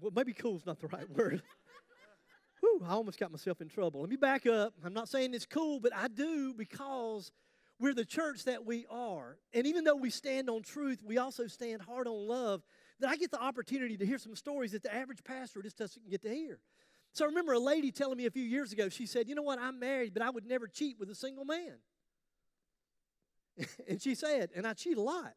Well, 0.00 0.12
maybe 0.14 0.32
cool 0.32 0.56
is 0.56 0.66
not 0.66 0.80
the 0.80 0.88
right 0.88 1.08
word. 1.10 1.42
Whew, 2.60 2.82
I 2.84 2.92
almost 2.92 3.18
got 3.18 3.30
myself 3.30 3.60
in 3.60 3.68
trouble. 3.68 4.00
Let 4.00 4.10
me 4.10 4.16
back 4.16 4.46
up. 4.46 4.74
I'm 4.84 4.94
not 4.94 5.08
saying 5.08 5.34
it's 5.34 5.46
cool, 5.46 5.80
but 5.80 5.94
I 5.94 6.08
do 6.08 6.54
because 6.54 7.30
we're 7.78 7.94
the 7.94 8.04
church 8.04 8.44
that 8.44 8.64
we 8.66 8.86
are. 8.90 9.36
And 9.54 9.66
even 9.66 9.84
though 9.84 9.96
we 9.96 10.10
stand 10.10 10.50
on 10.50 10.62
truth, 10.62 11.02
we 11.04 11.18
also 11.18 11.46
stand 11.46 11.82
hard 11.82 12.08
on 12.08 12.26
love. 12.26 12.62
That 13.00 13.10
I 13.10 13.16
get 13.16 13.30
the 13.30 13.40
opportunity 13.40 13.96
to 13.96 14.04
hear 14.04 14.18
some 14.18 14.34
stories 14.34 14.72
that 14.72 14.82
the 14.82 14.92
average 14.92 15.22
pastor 15.22 15.62
just 15.62 15.78
doesn't 15.78 16.10
get 16.10 16.22
to 16.22 16.28
hear. 16.28 16.58
So 17.12 17.24
I 17.24 17.28
remember 17.28 17.52
a 17.52 17.58
lady 17.58 17.90
telling 17.90 18.16
me 18.16 18.26
a 18.26 18.30
few 18.30 18.44
years 18.44 18.72
ago, 18.72 18.88
she 18.88 19.06
said, 19.06 19.28
You 19.28 19.34
know 19.34 19.42
what? 19.42 19.58
I'm 19.58 19.78
married, 19.78 20.14
but 20.14 20.22
I 20.22 20.30
would 20.30 20.46
never 20.46 20.66
cheat 20.66 20.98
with 20.98 21.10
a 21.10 21.14
single 21.14 21.44
man. 21.44 21.74
and 23.88 24.00
she 24.00 24.14
said, 24.14 24.50
And 24.54 24.66
I 24.66 24.74
cheat 24.74 24.96
a 24.96 25.02
lot. 25.02 25.34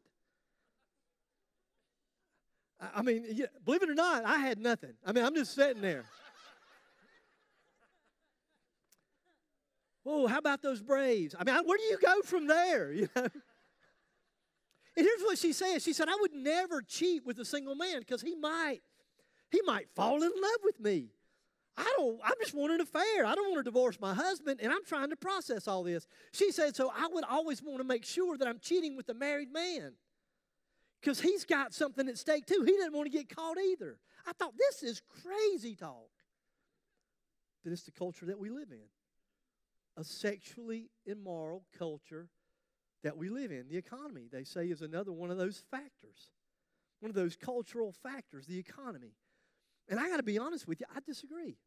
I 2.94 3.02
mean, 3.02 3.24
yeah, 3.30 3.46
believe 3.64 3.82
it 3.82 3.90
or 3.90 3.94
not, 3.94 4.24
I 4.24 4.38
had 4.38 4.58
nothing. 4.58 4.94
I 5.06 5.12
mean, 5.12 5.24
I'm 5.24 5.34
just 5.34 5.54
sitting 5.54 5.82
there. 5.82 6.04
Oh, 10.04 10.26
how 10.26 10.38
about 10.38 10.62
those 10.62 10.82
Braves? 10.82 11.34
I 11.38 11.44
mean, 11.44 11.54
where 11.64 11.78
do 11.78 11.84
you 11.84 11.98
go 11.98 12.22
from 12.22 12.46
there? 12.48 12.92
You 12.92 13.08
know. 13.14 13.28
And 14.94 15.06
here's 15.06 15.22
what 15.22 15.38
she 15.38 15.52
said. 15.52 15.80
She 15.80 15.92
said, 15.92 16.08
I 16.08 16.16
would 16.20 16.34
never 16.34 16.82
cheat 16.82 17.24
with 17.24 17.38
a 17.38 17.44
single 17.44 17.74
man 17.74 18.00
because 18.00 18.20
he 18.20 18.34
might, 18.34 18.80
he 19.50 19.62
might 19.64 19.88
fall 19.94 20.16
in 20.16 20.30
love 20.30 20.60
with 20.64 20.78
me. 20.80 21.08
I 21.76 21.90
don't, 21.96 22.20
I'm 22.22 22.34
just 22.40 22.54
want 22.54 22.72
an 22.72 22.80
affair. 22.80 23.24
I 23.24 23.34
don't 23.34 23.50
want 23.50 23.60
to 23.60 23.70
divorce 23.70 23.98
my 23.98 24.12
husband, 24.12 24.60
and 24.62 24.70
I'm 24.70 24.84
trying 24.84 25.10
to 25.10 25.16
process 25.16 25.66
all 25.66 25.82
this. 25.82 26.06
She 26.32 26.52
said, 26.52 26.76
so 26.76 26.92
I 26.94 27.08
would 27.10 27.24
always 27.24 27.62
want 27.62 27.78
to 27.78 27.84
make 27.84 28.04
sure 28.04 28.36
that 28.36 28.46
I'm 28.46 28.58
cheating 28.58 28.96
with 28.96 29.08
a 29.08 29.14
married 29.14 29.52
man. 29.52 29.92
Because 31.00 31.20
he's 31.20 31.44
got 31.44 31.72
something 31.72 32.08
at 32.08 32.18
stake 32.18 32.46
too. 32.46 32.62
He 32.64 32.72
didn't 32.72 32.92
want 32.92 33.10
to 33.10 33.16
get 33.16 33.34
caught 33.34 33.56
either. 33.58 33.98
I 34.26 34.32
thought, 34.32 34.52
this 34.56 34.82
is 34.82 35.02
crazy 35.22 35.74
talk. 35.74 36.10
But 37.64 37.72
it's 37.72 37.82
the 37.82 37.90
culture 37.90 38.26
that 38.26 38.38
we 38.38 38.50
live 38.50 38.70
in. 38.70 38.86
A 39.96 40.04
sexually 40.04 40.90
immoral 41.06 41.64
culture 41.76 42.28
that 43.02 43.16
we 43.16 43.30
live 43.30 43.50
in. 43.50 43.68
The 43.68 43.76
economy, 43.76 44.28
they 44.30 44.44
say, 44.44 44.66
is 44.66 44.82
another 44.82 45.12
one 45.12 45.30
of 45.30 45.38
those 45.38 45.62
factors. 45.70 46.30
One 47.00 47.10
of 47.10 47.16
those 47.16 47.34
cultural 47.34 47.92
factors, 47.92 48.46
the 48.46 48.58
economy. 48.58 49.14
And 49.92 50.00
I 50.00 50.08
got 50.08 50.16
to 50.16 50.22
be 50.22 50.38
honest 50.38 50.66
with 50.66 50.80
you, 50.80 50.86
I 50.96 51.00
disagree. 51.04 51.58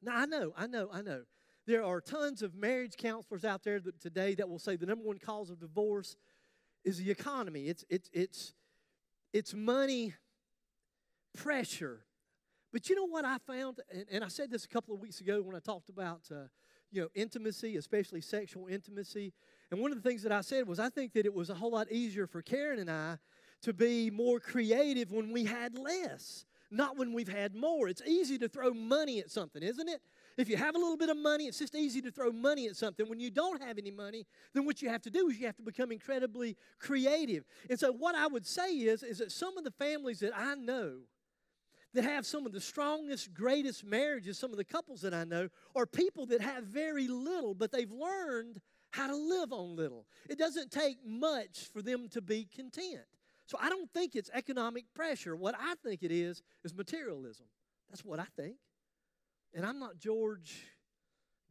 Now, 0.00 0.16
I 0.16 0.26
know, 0.26 0.52
I 0.56 0.68
know, 0.68 0.88
I 0.92 1.02
know. 1.02 1.22
There 1.66 1.82
are 1.82 2.00
tons 2.00 2.40
of 2.40 2.54
marriage 2.54 2.92
counselors 2.96 3.44
out 3.44 3.64
there 3.64 3.80
that 3.80 4.00
today 4.00 4.36
that 4.36 4.48
will 4.48 4.60
say 4.60 4.76
the 4.76 4.86
number 4.86 5.02
one 5.02 5.18
cause 5.18 5.50
of 5.50 5.58
divorce 5.58 6.14
is 6.84 6.98
the 6.98 7.10
economy. 7.10 7.62
It's, 7.62 7.84
it's, 7.90 8.08
it's, 8.12 8.54
it's 9.32 9.52
money 9.54 10.14
pressure. 11.36 12.04
But 12.72 12.88
you 12.88 12.94
know 12.94 13.08
what 13.08 13.24
I 13.24 13.38
found? 13.38 13.80
And, 13.92 14.04
and 14.12 14.22
I 14.22 14.28
said 14.28 14.52
this 14.52 14.64
a 14.64 14.68
couple 14.68 14.94
of 14.94 15.00
weeks 15.00 15.20
ago 15.20 15.42
when 15.42 15.56
I 15.56 15.58
talked 15.58 15.88
about, 15.88 16.20
uh, 16.30 16.46
you 16.92 17.02
know, 17.02 17.08
intimacy, 17.16 17.76
especially 17.76 18.20
sexual 18.20 18.68
intimacy. 18.68 19.32
And 19.72 19.80
one 19.80 19.90
of 19.90 20.00
the 20.00 20.08
things 20.08 20.22
that 20.22 20.30
I 20.30 20.42
said 20.42 20.68
was 20.68 20.78
I 20.78 20.90
think 20.90 21.14
that 21.14 21.26
it 21.26 21.34
was 21.34 21.50
a 21.50 21.54
whole 21.54 21.72
lot 21.72 21.90
easier 21.90 22.28
for 22.28 22.40
Karen 22.40 22.78
and 22.78 22.88
I 22.88 23.18
to 23.62 23.72
be 23.72 24.10
more 24.10 24.38
creative 24.38 25.10
when 25.10 25.32
we 25.32 25.44
had 25.44 25.76
less 25.76 26.44
not 26.70 26.96
when 26.96 27.12
we've 27.12 27.28
had 27.28 27.54
more. 27.54 27.88
It's 27.88 28.02
easy 28.06 28.38
to 28.38 28.48
throw 28.48 28.72
money 28.72 29.18
at 29.20 29.30
something, 29.30 29.62
isn't 29.62 29.88
it? 29.88 30.00
If 30.36 30.48
you 30.48 30.56
have 30.56 30.74
a 30.74 30.78
little 30.78 30.96
bit 30.96 31.08
of 31.08 31.16
money, 31.16 31.46
it's 31.46 31.58
just 31.58 31.74
easy 31.74 32.02
to 32.02 32.10
throw 32.10 32.32
money 32.32 32.66
at 32.66 32.76
something. 32.76 33.08
When 33.08 33.20
you 33.20 33.30
don't 33.30 33.62
have 33.62 33.78
any 33.78 33.90
money, 33.90 34.26
then 34.52 34.64
what 34.64 34.82
you 34.82 34.88
have 34.88 35.02
to 35.02 35.10
do 35.10 35.28
is 35.28 35.38
you 35.38 35.46
have 35.46 35.56
to 35.56 35.62
become 35.62 35.92
incredibly 35.92 36.56
creative. 36.78 37.44
And 37.70 37.78
so 37.78 37.92
what 37.92 38.14
I 38.14 38.26
would 38.26 38.46
say 38.46 38.70
is, 38.70 39.02
is 39.02 39.18
that 39.18 39.30
some 39.30 39.56
of 39.56 39.64
the 39.64 39.70
families 39.70 40.20
that 40.20 40.36
I 40.36 40.54
know 40.54 40.98
that 41.94 42.04
have 42.04 42.26
some 42.26 42.44
of 42.44 42.52
the 42.52 42.60
strongest, 42.60 43.32
greatest 43.32 43.84
marriages, 43.84 44.38
some 44.38 44.50
of 44.50 44.56
the 44.56 44.64
couples 44.64 45.00
that 45.02 45.14
I 45.14 45.24
know, 45.24 45.48
are 45.76 45.86
people 45.86 46.26
that 46.26 46.40
have 46.40 46.64
very 46.64 47.06
little, 47.06 47.54
but 47.54 47.70
they've 47.70 47.90
learned 47.90 48.60
how 48.90 49.06
to 49.06 49.16
live 49.16 49.52
on 49.52 49.76
little. 49.76 50.06
It 50.28 50.38
doesn't 50.38 50.70
take 50.70 50.98
much 51.06 51.68
for 51.72 51.82
them 51.82 52.08
to 52.10 52.20
be 52.20 52.48
content. 52.52 53.02
So 53.46 53.58
I 53.60 53.68
don't 53.68 53.90
think 53.92 54.16
it's 54.16 54.30
economic 54.32 54.84
pressure. 54.94 55.36
What 55.36 55.54
I 55.58 55.74
think 55.84 56.02
it 56.02 56.10
is 56.10 56.42
is 56.64 56.74
materialism. 56.74 57.46
That's 57.90 58.04
what 58.04 58.18
I 58.18 58.26
think. 58.36 58.56
And 59.52 59.66
I'm 59.66 59.78
not 59.78 59.98
George 59.98 60.66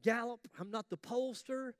Gallup. 0.04 0.48
I'm 0.60 0.72
not 0.72 0.90
the 0.90 0.98
pollster. 0.98 1.74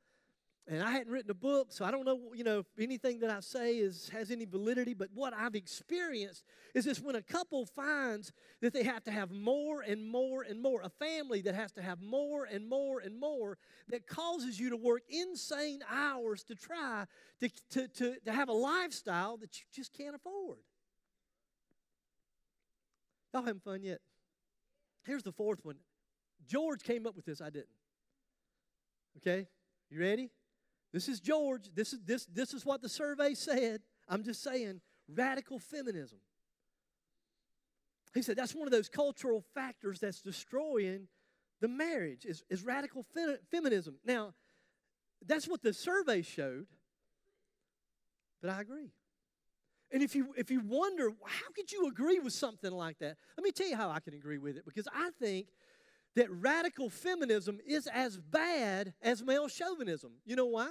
And 0.66 0.82
I 0.82 0.92
hadn't 0.92 1.12
written 1.12 1.30
a 1.30 1.34
book, 1.34 1.74
so 1.74 1.84
I 1.84 1.92
don't 1.92 2.06
know, 2.06 2.32
you 2.34 2.46
know, 2.46 2.60
if 2.60 2.66
anything 2.80 3.20
that 3.20 3.30
I 3.30 3.42
say 3.42 3.76
is 3.80 4.10
has 4.14 4.32
any 4.32 4.46
validity, 4.46 4.94
but 4.94 5.10
what 5.14 5.34
I've 5.34 5.56
experienced 5.56 6.46
is 6.74 6.86
this 6.86 7.02
when 7.02 7.16
a 7.16 7.22
couple 7.22 7.66
finds 7.66 8.32
that 8.62 8.72
they 8.72 8.84
have 8.84 9.04
to 9.04 9.12
have 9.12 9.30
more 9.30 9.82
and 9.82 10.08
more 10.08 10.44
and 10.44 10.62
more, 10.62 10.80
a 10.82 10.90
family 10.90 11.42
that 11.42 11.54
has 11.54 11.74
to 11.74 11.82
have 11.82 12.02
more 12.02 12.46
and 12.46 12.70
more 12.70 13.00
and 13.02 13.20
more, 13.20 13.58
that 13.90 14.08
causes 14.08 14.58
you 14.58 14.70
to 14.70 14.78
work 14.78 15.02
insane 15.10 15.82
hours 15.90 16.46
to 16.46 16.56
try 16.56 17.06
to, 17.42 17.50
to, 17.72 17.88
to, 17.90 18.16
to 18.24 18.32
have 18.32 18.48
a 18.48 18.54
lifestyle 18.54 19.36
that 19.38 19.60
you 19.60 19.66
just 19.76 19.92
can't 19.92 20.16
afford. 20.16 20.60
Y'all 23.34 23.44
having 23.44 23.60
fun 23.60 23.84
yet? 23.84 24.00
Here's 25.06 25.24
the 25.24 25.34
fourth 25.34 25.60
one. 25.66 25.76
George 26.48 26.84
came 26.84 27.06
up 27.06 27.18
with 27.18 27.26
this, 27.26 27.42
I 27.42 27.50
didn't. 27.50 27.68
Okay? 29.18 29.48
You 29.90 30.00
ready? 30.00 30.30
This 30.94 31.10
is 31.10 31.20
George. 31.20 31.70
This 31.74 31.92
is, 31.92 32.00
this, 32.06 32.28
this 32.28 32.54
is 32.54 32.66
what 32.66 32.82
the 32.82 32.90
survey 32.90 33.34
said. 33.34 33.82
I'm 34.08 34.24
just 34.24 34.44
saying 34.44 34.80
radical 35.14 35.60
feminism. 35.60 36.20
He 38.14 38.22
said 38.22 38.36
that's 38.36 38.54
one 38.54 38.68
of 38.68 38.72
those 38.72 38.90
cultural 38.90 39.44
factors 39.56 40.00
that's 40.00 40.22
destroying 40.22 41.08
the 41.62 41.68
marriage 41.68 42.26
is, 42.26 42.44
is 42.50 42.64
radical 42.64 43.04
fe- 43.04 43.38
feminism. 43.50 43.96
Now, 44.06 44.34
that's 45.26 45.48
what 45.48 45.64
the 45.64 45.74
survey 45.74 46.22
showed, 46.22 46.68
but 48.42 48.52
I 48.52 48.62
agree. 48.62 48.92
And 49.92 50.04
if 50.04 50.16
you 50.16 50.34
if 50.36 50.50
you 50.50 50.60
wonder 50.60 51.12
how 51.24 51.52
could 51.56 51.72
you 51.72 51.88
agree 51.88 52.20
with 52.20 52.34
something 52.34 52.72
like 52.72 53.00
that, 53.00 53.16
let 53.38 53.44
me 53.44 53.52
tell 53.52 53.68
you 53.68 53.76
how 53.76 53.90
I 53.90 54.00
can 54.00 54.14
agree 54.14 54.40
with 54.40 54.58
it 54.58 54.66
because 54.66 54.88
I 54.94 55.12
think 55.20 55.48
that 56.16 56.30
radical 56.32 56.90
feminism 56.90 57.60
is 57.66 57.88
as 57.88 58.18
bad 58.18 58.94
as 59.02 59.24
male 59.24 59.48
chauvinism. 59.48 60.12
You 60.26 60.36
know 60.36 60.46
why? 60.46 60.70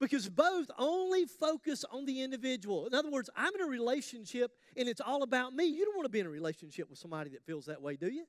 Because 0.00 0.28
both 0.28 0.70
only 0.78 1.26
focus 1.26 1.84
on 1.90 2.06
the 2.06 2.22
individual. 2.22 2.86
In 2.86 2.94
other 2.94 3.10
words, 3.10 3.28
I'm 3.36 3.54
in 3.54 3.60
a 3.60 3.66
relationship 3.66 4.52
and 4.76 4.88
it's 4.88 5.00
all 5.00 5.22
about 5.22 5.52
me. 5.54 5.66
You 5.66 5.84
don't 5.84 5.96
want 5.96 6.06
to 6.06 6.10
be 6.10 6.20
in 6.20 6.26
a 6.26 6.30
relationship 6.30 6.88
with 6.88 6.98
somebody 6.98 7.30
that 7.30 7.44
feels 7.44 7.66
that 7.66 7.82
way, 7.82 7.96
do 7.96 8.08
you? 8.08 8.24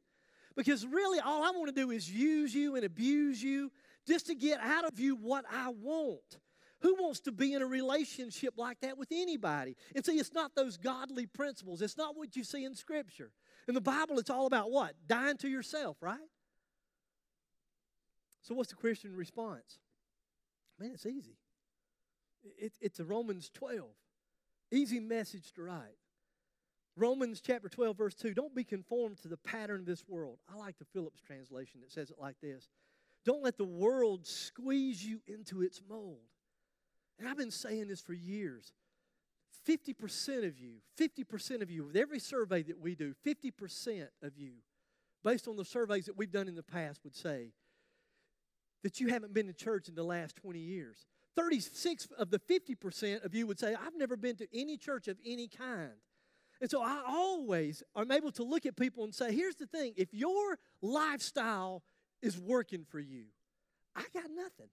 Because 0.55 0.85
really, 0.85 1.19
all 1.19 1.43
I 1.43 1.51
want 1.51 1.73
to 1.73 1.81
do 1.81 1.91
is 1.91 2.11
use 2.11 2.53
you 2.53 2.75
and 2.75 2.83
abuse 2.83 3.41
you 3.41 3.71
just 4.05 4.27
to 4.27 4.35
get 4.35 4.59
out 4.59 4.85
of 4.85 4.99
you 4.99 5.15
what 5.15 5.45
I 5.49 5.69
want. 5.69 6.39
Who 6.81 6.95
wants 6.95 7.19
to 7.21 7.31
be 7.31 7.53
in 7.53 7.61
a 7.61 7.67
relationship 7.67 8.55
like 8.57 8.81
that 8.81 8.97
with 8.97 9.09
anybody? 9.11 9.77
And 9.95 10.03
see, 10.03 10.13
it's 10.13 10.33
not 10.33 10.55
those 10.55 10.77
godly 10.77 11.27
principles. 11.27 11.81
It's 11.81 11.97
not 11.97 12.17
what 12.17 12.35
you 12.35 12.43
see 12.43 12.65
in 12.65 12.75
Scripture. 12.75 13.31
In 13.67 13.75
the 13.75 13.81
Bible, 13.81 14.17
it's 14.17 14.31
all 14.31 14.47
about 14.47 14.71
what? 14.71 14.95
Dying 15.07 15.37
to 15.37 15.47
yourself, 15.47 15.97
right? 16.01 16.17
So, 18.41 18.55
what's 18.55 18.69
the 18.69 18.75
Christian 18.75 19.15
response? 19.15 19.79
Man, 20.79 20.91
it's 20.93 21.05
easy. 21.05 21.37
It, 22.57 22.73
it's 22.81 22.99
a 22.99 23.05
Romans 23.05 23.51
12. 23.53 23.81
Easy 24.71 24.99
message 24.99 25.51
to 25.53 25.63
write. 25.63 25.97
Romans 26.97 27.41
chapter 27.41 27.69
12, 27.69 27.97
verse 27.97 28.15
2. 28.15 28.33
Don't 28.33 28.55
be 28.55 28.63
conformed 28.63 29.17
to 29.21 29.27
the 29.27 29.37
pattern 29.37 29.81
of 29.81 29.85
this 29.85 30.03
world. 30.07 30.39
I 30.51 30.57
like 30.57 30.77
the 30.77 30.85
Phillips 30.85 31.21
translation 31.21 31.81
that 31.81 31.91
says 31.91 32.09
it 32.09 32.17
like 32.19 32.35
this 32.41 32.67
Don't 33.25 33.43
let 33.43 33.57
the 33.57 33.63
world 33.63 34.25
squeeze 34.25 35.05
you 35.05 35.21
into 35.27 35.61
its 35.61 35.81
mold. 35.87 36.19
And 37.19 37.27
I've 37.27 37.37
been 37.37 37.51
saying 37.51 37.87
this 37.87 38.01
for 38.01 38.13
years. 38.13 38.73
50% 39.67 40.47
of 40.47 40.57
you, 40.57 40.77
50% 40.99 41.61
of 41.61 41.69
you, 41.69 41.83
with 41.83 41.95
every 41.95 42.17
survey 42.17 42.63
that 42.63 42.79
we 42.79 42.95
do, 42.95 43.13
50% 43.23 44.07
of 44.23 44.35
you, 44.35 44.53
based 45.23 45.47
on 45.47 45.55
the 45.55 45.63
surveys 45.63 46.05
that 46.05 46.17
we've 46.17 46.31
done 46.31 46.47
in 46.47 46.55
the 46.55 46.63
past, 46.63 47.01
would 47.03 47.15
say 47.15 47.51
that 48.83 48.99
you 48.99 49.07
haven't 49.07 49.33
been 49.33 49.47
to 49.47 49.53
church 49.53 49.87
in 49.87 49.95
the 49.95 50.03
last 50.03 50.35
20 50.37 50.59
years. 50.59 51.05
36 51.35 52.07
of 52.17 52.29
the 52.29 52.39
50% 52.39 53.23
of 53.23 53.33
you 53.33 53.47
would 53.47 53.59
say, 53.59 53.75
I've 53.75 53.95
never 53.95 54.17
been 54.17 54.35
to 54.37 54.47
any 54.53 54.77
church 54.77 55.07
of 55.07 55.17
any 55.25 55.47
kind. 55.47 55.91
And 56.59 56.69
so 56.69 56.81
I 56.81 57.01
always 57.07 57.81
am 57.95 58.11
able 58.11 58.31
to 58.33 58.43
look 58.43 58.65
at 58.65 58.75
people 58.75 59.03
and 59.03 59.15
say, 59.15 59.33
here's 59.33 59.55
the 59.55 59.65
thing 59.65 59.93
if 59.97 60.13
your 60.13 60.59
lifestyle 60.81 61.83
is 62.21 62.37
working 62.37 62.85
for 62.89 62.99
you, 62.99 63.25
I 63.95 64.03
got 64.13 64.29
nothing. 64.29 64.69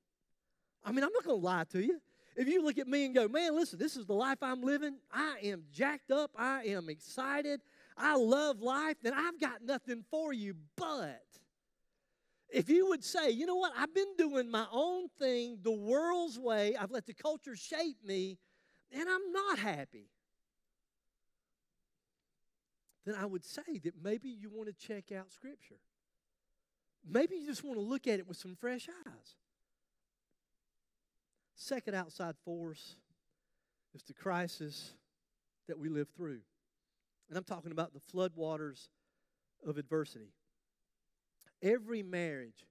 I 0.84 0.92
mean, 0.92 1.04
I'm 1.04 1.12
not 1.12 1.24
going 1.24 1.40
to 1.40 1.44
lie 1.44 1.64
to 1.72 1.82
you. 1.82 2.00
if 2.36 2.46
you 2.46 2.62
look 2.62 2.78
at 2.78 2.86
me 2.86 3.04
and 3.06 3.14
go, 3.14 3.26
man, 3.26 3.54
listen, 3.54 3.78
this 3.78 3.96
is 3.96 4.06
the 4.06 4.14
life 4.14 4.38
I'm 4.42 4.62
living, 4.62 4.96
I 5.12 5.36
am 5.44 5.64
jacked 5.72 6.10
up, 6.10 6.30
I 6.36 6.64
am 6.64 6.88
excited, 6.88 7.60
I 7.96 8.16
love 8.16 8.60
life, 8.60 8.96
then 9.02 9.12
I've 9.14 9.40
got 9.40 9.62
nothing 9.62 10.04
for 10.10 10.32
you. 10.32 10.54
But 10.76 11.22
if 12.50 12.70
you 12.70 12.88
would 12.88 13.04
say, 13.04 13.30
you 13.30 13.46
know 13.46 13.56
what, 13.56 13.72
I've 13.76 13.94
been 13.94 14.16
doing 14.16 14.50
my 14.50 14.66
own 14.72 15.08
thing 15.18 15.58
the 15.62 15.72
world's 15.72 16.38
way, 16.38 16.76
I've 16.76 16.90
let 16.90 17.06
the 17.06 17.14
culture 17.14 17.56
shape 17.56 17.98
me, 18.04 18.38
and 18.92 19.08
I'm 19.08 19.32
not 19.32 19.58
happy, 19.58 20.08
then 23.04 23.14
I 23.14 23.26
would 23.26 23.44
say 23.44 23.78
that 23.84 23.94
maybe 24.02 24.28
you 24.28 24.50
want 24.50 24.68
to 24.68 24.86
check 24.86 25.12
out 25.12 25.32
Scripture. 25.32 25.80
Maybe 27.08 27.36
you 27.36 27.46
just 27.46 27.64
want 27.64 27.76
to 27.76 27.82
look 27.82 28.06
at 28.06 28.18
it 28.18 28.26
with 28.26 28.36
some 28.36 28.54
fresh 28.54 28.88
eyes. 29.06 29.34
Second 31.54 31.94
outside 31.94 32.34
force 32.44 32.96
is 33.94 34.02
the 34.02 34.12
crisis 34.12 34.92
that 35.66 35.78
we 35.78 35.88
live 35.88 36.08
through. 36.16 36.40
And 37.28 37.36
I'm 37.36 37.44
talking 37.44 37.72
about 37.72 37.92
the 37.94 38.00
floodwaters 38.00 38.88
of 39.66 39.76
adversity. 39.78 40.32
Every 41.62 42.02
marriage, 42.02 42.66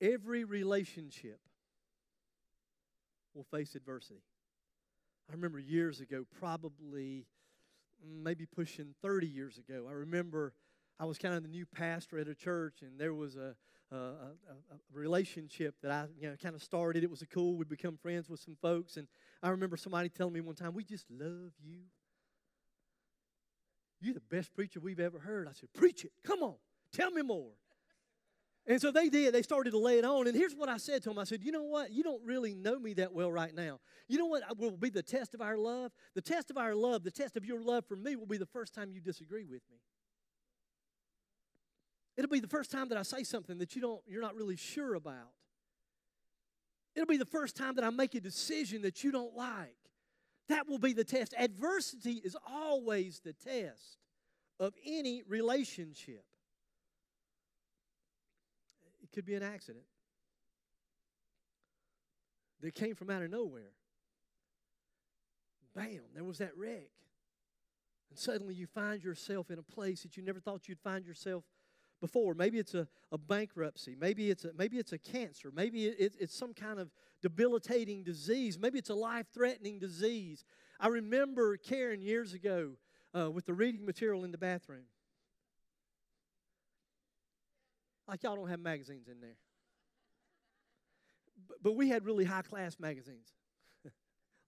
every 0.00 0.44
relationship 0.44 1.40
will 3.34 3.44
face 3.44 3.74
adversity. 3.74 4.22
I 5.28 5.32
remember 5.32 5.58
years 5.58 6.00
ago, 6.00 6.24
probably 6.38 7.26
mm, 8.04 8.22
maybe 8.22 8.46
pushing 8.46 8.94
30 9.02 9.26
years 9.26 9.58
ago, 9.58 9.86
I 9.88 9.92
remember 9.92 10.54
I 11.00 11.04
was 11.04 11.16
kind 11.16 11.34
of 11.34 11.42
the 11.42 11.48
new 11.48 11.64
pastor 11.64 12.18
at 12.18 12.28
a 12.28 12.34
church, 12.34 12.82
and 12.82 13.00
there 13.00 13.14
was 13.14 13.36
a, 13.36 13.54
a, 13.90 13.96
a, 13.96 14.34
relationship 14.92 15.74
that 15.82 15.90
I 15.90 16.06
you 16.20 16.28
know 16.28 16.36
kind 16.36 16.54
of 16.54 16.62
started. 16.62 17.02
It 17.02 17.10
was 17.10 17.22
a 17.22 17.26
cool. 17.26 17.56
We 17.56 17.64
become 17.64 17.96
friends 17.96 18.28
with 18.28 18.40
some 18.40 18.54
folks, 18.60 18.98
and 18.98 19.08
I 19.42 19.48
remember 19.48 19.78
somebody 19.78 20.10
telling 20.10 20.34
me 20.34 20.42
one 20.42 20.56
time, 20.56 20.74
"We 20.74 20.84
just 20.84 21.06
love 21.10 21.52
you. 21.64 21.84
You're 23.98 24.12
the 24.12 24.20
best 24.20 24.52
preacher 24.52 24.78
we've 24.78 25.00
ever 25.00 25.18
heard." 25.18 25.48
I 25.48 25.52
said, 25.52 25.72
"Preach 25.72 26.04
it. 26.04 26.12
Come 26.22 26.42
on, 26.42 26.56
tell 26.92 27.10
me 27.10 27.22
more." 27.22 27.52
And 28.66 28.80
so 28.80 28.92
they 28.92 29.08
did. 29.08 29.34
They 29.34 29.42
started 29.42 29.70
to 29.70 29.78
lay 29.78 29.98
it 29.98 30.04
on. 30.04 30.28
And 30.28 30.36
here's 30.36 30.54
what 30.54 30.68
I 30.68 30.76
said 30.76 31.02
to 31.02 31.08
them 31.08 31.18
I 31.18 31.24
said, 31.24 31.42
You 31.42 31.50
know 31.50 31.64
what? 31.64 31.90
You 31.90 32.02
don't 32.02 32.22
really 32.24 32.54
know 32.54 32.78
me 32.78 32.94
that 32.94 33.12
well 33.12 33.32
right 33.32 33.54
now. 33.54 33.80
You 34.06 34.18
know 34.18 34.26
what 34.26 34.42
will 34.58 34.76
be 34.76 34.90
the 34.90 35.02
test 35.02 35.34
of 35.34 35.40
our 35.40 35.56
love? 35.56 35.92
The 36.14 36.20
test 36.20 36.50
of 36.50 36.56
our 36.56 36.74
love, 36.74 37.02
the 37.02 37.10
test 37.10 37.36
of 37.36 37.44
your 37.44 37.60
love 37.60 37.84
for 37.86 37.96
me 37.96 38.16
will 38.16 38.26
be 38.26 38.36
the 38.36 38.46
first 38.46 38.74
time 38.74 38.92
you 38.92 39.00
disagree 39.00 39.44
with 39.44 39.62
me. 39.70 39.78
It'll 42.16 42.30
be 42.30 42.40
the 42.40 42.48
first 42.48 42.70
time 42.70 42.90
that 42.90 42.98
I 42.98 43.02
say 43.02 43.24
something 43.24 43.58
that 43.58 43.74
you 43.74 43.80
don't, 43.80 44.02
you're 44.06 44.20
not 44.22 44.36
really 44.36 44.56
sure 44.56 44.94
about. 44.94 45.32
It'll 46.94 47.06
be 47.06 47.16
the 47.16 47.24
first 47.24 47.56
time 47.56 47.76
that 47.76 47.84
I 47.84 47.90
make 47.90 48.14
a 48.14 48.20
decision 48.20 48.82
that 48.82 49.02
you 49.02 49.10
don't 49.10 49.34
like. 49.34 49.76
That 50.48 50.68
will 50.68 50.78
be 50.78 50.92
the 50.92 51.04
test. 51.04 51.34
Adversity 51.38 52.20
is 52.24 52.36
always 52.46 53.20
the 53.24 53.32
test 53.32 53.98
of 54.58 54.74
any 54.84 55.22
relationship. 55.26 56.24
It 59.10 59.14
could 59.14 59.24
be 59.24 59.34
an 59.34 59.42
accident 59.42 59.84
that 62.60 62.74
came 62.74 62.94
from 62.94 63.10
out 63.10 63.22
of 63.22 63.30
nowhere. 63.30 63.72
Bam, 65.74 66.00
there 66.14 66.24
was 66.24 66.38
that 66.38 66.56
wreck. 66.56 66.90
And 68.10 68.18
suddenly 68.18 68.54
you 68.54 68.66
find 68.66 69.02
yourself 69.02 69.50
in 69.50 69.58
a 69.58 69.62
place 69.62 70.02
that 70.02 70.16
you 70.16 70.22
never 70.22 70.40
thought 70.40 70.68
you'd 70.68 70.80
find 70.80 71.06
yourself 71.06 71.44
before. 72.00 72.34
Maybe 72.34 72.58
it's 72.58 72.74
a, 72.74 72.88
a 73.12 73.18
bankruptcy. 73.18 73.96
Maybe 73.98 74.30
it's 74.30 74.44
a, 74.44 74.52
maybe 74.56 74.78
it's 74.78 74.92
a 74.92 74.98
cancer. 74.98 75.52
Maybe 75.54 75.86
it, 75.86 76.14
it's 76.18 76.36
some 76.36 76.54
kind 76.54 76.78
of 76.78 76.90
debilitating 77.22 78.02
disease. 78.02 78.58
Maybe 78.58 78.78
it's 78.78 78.90
a 78.90 78.94
life 78.94 79.26
threatening 79.32 79.78
disease. 79.78 80.44
I 80.78 80.88
remember 80.88 81.56
Karen 81.56 82.00
years 82.00 82.32
ago 82.32 82.72
uh, 83.16 83.30
with 83.30 83.46
the 83.46 83.54
reading 83.54 83.84
material 83.84 84.24
in 84.24 84.32
the 84.32 84.38
bathroom. 84.38 84.84
Like 88.10 88.24
y'all 88.24 88.34
don't 88.34 88.48
have 88.48 88.58
magazines 88.58 89.06
in 89.06 89.20
there. 89.20 89.36
But, 91.48 91.58
but 91.62 91.76
we 91.76 91.88
had 91.88 92.04
really 92.04 92.24
high 92.24 92.42
class 92.42 92.76
magazines. 92.80 93.32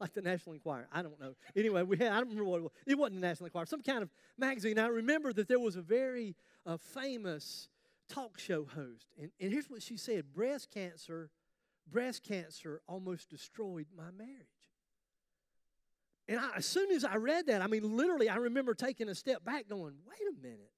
like 0.01 0.13
the 0.13 0.21
National 0.21 0.55
Enquirer. 0.55 0.89
I 0.93 1.03
don't 1.03 1.19
know. 1.21 1.35
Anyway, 1.55 1.85
we 1.85 1.97
had, 1.97 2.09
I 2.09 2.17
don't 2.17 2.31
remember 2.31 2.51
what 2.51 2.57
it 2.59 2.63
was. 2.65 2.73
It 2.87 2.99
wasn't 2.99 3.21
the 3.21 3.27
National 3.27 3.47
Enquirer, 3.47 3.67
some 3.67 3.83
kind 3.83 4.03
of 4.03 4.11
magazine. 4.37 4.81
I 4.81 4.89
remember 4.89 5.33
that 5.33 5.47
there 5.47 5.61
was 5.61 5.77
a 5.77 5.83
very 5.83 6.35
uh, 6.67 6.77
famous 6.77 7.69
talk 8.09 8.37
show 8.37 8.65
host. 8.65 9.07
And, 9.17 9.31
and 9.41 9.53
here's 9.53 9.71
what 9.71 9.81
she 9.81 9.97
said 9.97 10.33
breast 10.35 10.71
cancer, 10.73 11.31
breast 11.91 12.25
cancer 12.25 12.83
almost 12.89 13.31
destroyed 13.31 13.87
my 13.97 14.11
marriage. 14.11 14.49
And 16.29 16.41
I, 16.41 16.51
as 16.57 16.67
soon 16.67 16.91
as 16.91 17.05
I 17.05 17.17
read 17.17 17.47
that, 17.47 17.63
I 17.63 17.69
mean, 17.69 17.97
literally, 17.97 18.29
I 18.29 18.37
remember 18.37 18.75
taking 18.75 19.09
a 19.09 19.15
step 19.15 19.45
back 19.45 19.69
going, 19.69 19.95
wait 20.05 20.29
a 20.29 20.43
minute. 20.43 20.71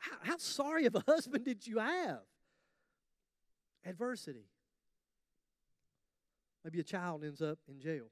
How, 0.00 0.16
how 0.22 0.36
sorry 0.38 0.86
of 0.86 0.94
a 0.94 1.00
husband 1.06 1.44
did 1.44 1.66
you 1.66 1.78
have? 1.78 2.20
Adversity. 3.84 4.46
Maybe 6.64 6.80
a 6.80 6.84
child 6.84 7.24
ends 7.24 7.40
up 7.40 7.58
in 7.68 7.80
jail. 7.80 8.06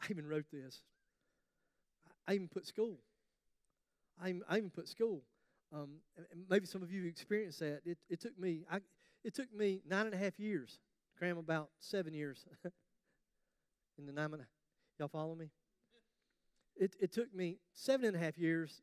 I 0.00 0.06
even 0.10 0.26
wrote 0.26 0.46
this. 0.52 0.80
I 2.26 2.34
even 2.34 2.48
put 2.48 2.66
school. 2.66 2.98
I 4.22 4.30
even, 4.30 4.70
put 4.70 4.88
school. 4.88 5.22
Um, 5.74 5.96
maybe 6.48 6.64
some 6.64 6.82
of 6.82 6.90
you 6.90 7.04
experienced 7.04 7.60
that. 7.60 7.82
It, 7.84 7.98
it 8.08 8.20
took 8.20 8.38
me. 8.38 8.64
I, 8.70 8.80
it 9.24 9.34
took 9.34 9.52
me 9.52 9.82
nine 9.86 10.06
and 10.06 10.14
a 10.14 10.18
half 10.18 10.38
years 10.38 10.78
cram 11.18 11.38
about 11.38 11.70
seven 11.80 12.12
years 12.12 12.44
in 13.98 14.06
the 14.06 14.12
nine 14.12 14.32
and 14.32 14.42
y'all 14.98 15.08
follow 15.08 15.34
me? 15.34 15.50
It, 16.76 16.94
it 17.00 17.12
took 17.12 17.34
me 17.34 17.58
seven 17.72 18.06
and 18.06 18.16
a 18.16 18.18
half 18.18 18.36
years 18.36 18.82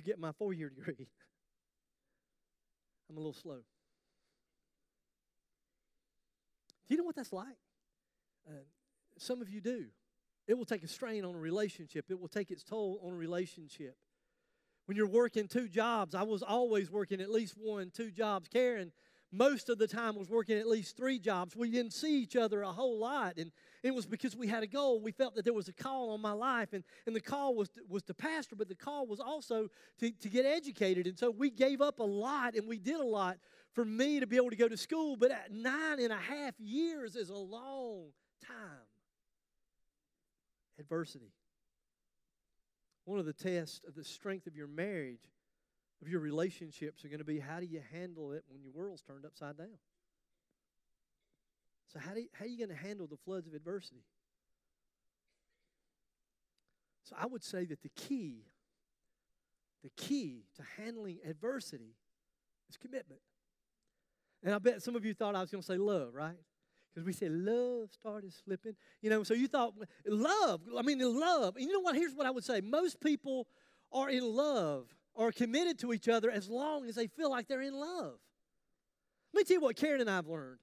to 0.00 0.06
get 0.06 0.18
my 0.18 0.32
four 0.32 0.52
year 0.52 0.68
degree. 0.68 1.08
I'm 3.10 3.16
a 3.16 3.20
little 3.20 3.32
slow. 3.32 3.58
Do 6.88 6.94
you 6.94 6.96
know 6.96 7.04
what 7.04 7.16
that's 7.16 7.32
like? 7.32 7.46
Uh, 8.48 8.64
some 9.18 9.40
of 9.40 9.50
you 9.50 9.60
do. 9.60 9.86
It 10.48 10.58
will 10.58 10.64
take 10.64 10.82
a 10.82 10.88
strain 10.88 11.24
on 11.24 11.34
a 11.34 11.38
relationship, 11.38 12.06
it 12.08 12.20
will 12.20 12.28
take 12.28 12.50
its 12.50 12.64
toll 12.64 13.00
on 13.04 13.12
a 13.12 13.16
relationship. 13.16 13.96
When 14.86 14.96
you're 14.96 15.06
working 15.06 15.46
two 15.46 15.68
jobs, 15.68 16.16
I 16.16 16.24
was 16.24 16.42
always 16.42 16.90
working 16.90 17.20
at 17.20 17.30
least 17.30 17.54
one, 17.56 17.92
two 17.94 18.10
jobs. 18.10 18.48
Karen, 18.48 18.90
most 19.32 19.68
of 19.68 19.78
the 19.78 19.86
time, 19.86 20.16
was 20.16 20.28
working 20.28 20.58
at 20.58 20.66
least 20.66 20.96
three 20.96 21.18
jobs. 21.18 21.54
We 21.54 21.70
didn't 21.70 21.92
see 21.92 22.20
each 22.20 22.36
other 22.36 22.62
a 22.62 22.72
whole 22.72 22.98
lot. 22.98 23.36
And 23.38 23.52
it 23.82 23.94
was 23.94 24.04
because 24.04 24.36
we 24.36 24.48
had 24.48 24.62
a 24.62 24.66
goal. 24.66 25.00
We 25.00 25.12
felt 25.12 25.36
that 25.36 25.44
there 25.44 25.54
was 25.54 25.68
a 25.68 25.72
call 25.72 26.10
on 26.10 26.20
my 26.20 26.32
life, 26.32 26.72
and, 26.72 26.82
and 27.06 27.14
the 27.14 27.20
call 27.20 27.54
was 27.54 27.68
to, 27.70 27.80
was 27.88 28.02
to 28.04 28.14
pastor, 28.14 28.56
but 28.56 28.68
the 28.68 28.74
call 28.74 29.06
was 29.06 29.20
also 29.20 29.68
to, 30.00 30.10
to 30.10 30.28
get 30.28 30.44
educated. 30.44 31.06
And 31.06 31.18
so 31.18 31.30
we 31.30 31.50
gave 31.50 31.80
up 31.80 32.00
a 32.00 32.04
lot 32.04 32.54
and 32.54 32.66
we 32.66 32.78
did 32.78 33.00
a 33.00 33.04
lot 33.04 33.38
for 33.72 33.84
me 33.84 34.20
to 34.20 34.26
be 34.26 34.36
able 34.36 34.50
to 34.50 34.56
go 34.56 34.68
to 34.68 34.76
school, 34.76 35.16
but 35.16 35.30
at 35.30 35.52
nine 35.52 36.00
and 36.00 36.12
a 36.12 36.16
half 36.16 36.58
years 36.58 37.14
is 37.14 37.30
a 37.30 37.36
long 37.36 38.06
time. 38.44 38.56
Adversity. 40.78 41.32
One 43.04 43.18
of 43.18 43.26
the 43.26 43.32
tests 43.32 43.80
of 43.86 43.94
the 43.94 44.04
strength 44.04 44.46
of 44.46 44.56
your 44.56 44.66
marriage, 44.66 45.30
of 46.02 46.08
your 46.08 46.20
relationships, 46.20 47.04
are 47.04 47.08
going 47.08 47.18
to 47.18 47.24
be 47.24 47.38
how 47.38 47.60
do 47.60 47.66
you 47.66 47.80
handle 47.92 48.32
it 48.32 48.44
when 48.48 48.62
your 48.62 48.72
world's 48.72 49.02
turned 49.02 49.24
upside 49.24 49.58
down? 49.58 49.78
So, 51.92 51.98
how, 51.98 52.14
do 52.14 52.20
you, 52.20 52.28
how 52.32 52.44
are 52.44 52.48
you 52.48 52.56
going 52.56 52.70
to 52.70 52.82
handle 52.82 53.06
the 53.06 53.16
floods 53.16 53.46
of 53.46 53.54
adversity? 53.54 54.04
So, 57.02 57.16
I 57.18 57.26
would 57.26 57.42
say 57.42 57.64
that 57.66 57.82
the 57.82 57.88
key, 57.90 58.44
the 59.82 59.90
key 59.96 60.44
to 60.56 60.62
handling 60.76 61.18
adversity 61.28 61.96
is 62.68 62.76
commitment. 62.76 63.20
And 64.42 64.54
I 64.54 64.58
bet 64.58 64.82
some 64.82 64.96
of 64.96 65.04
you 65.04 65.12
thought 65.12 65.34
I 65.34 65.40
was 65.40 65.50
going 65.50 65.62
to 65.62 65.66
say 65.66 65.76
love, 65.76 66.14
right? 66.14 66.36
Because 66.94 67.04
we 67.04 67.12
said 67.12 67.32
love 67.32 67.90
started 67.92 68.32
slipping. 68.32 68.74
You 69.02 69.10
know, 69.10 69.22
so 69.22 69.34
you 69.34 69.48
thought 69.48 69.74
love, 70.06 70.60
I 70.78 70.82
mean, 70.82 70.98
love. 71.00 71.56
And 71.56 71.64
you 71.64 71.72
know 71.72 71.80
what? 71.80 71.94
Here's 71.94 72.14
what 72.14 72.26
I 72.26 72.30
would 72.30 72.44
say 72.44 72.60
most 72.60 73.00
people 73.00 73.48
are 73.92 74.08
in 74.08 74.24
love 74.24 74.86
or 75.14 75.32
committed 75.32 75.78
to 75.80 75.92
each 75.92 76.08
other 76.08 76.30
as 76.30 76.48
long 76.48 76.86
as 76.86 76.94
they 76.94 77.06
feel 77.06 77.30
like 77.30 77.48
they're 77.48 77.60
in 77.60 77.74
love. 77.74 78.14
Let 79.32 79.40
me 79.40 79.44
tell 79.44 79.56
you 79.56 79.60
what 79.60 79.76
Karen 79.76 80.00
and 80.00 80.10
I 80.10 80.16
have 80.16 80.26
learned. 80.26 80.58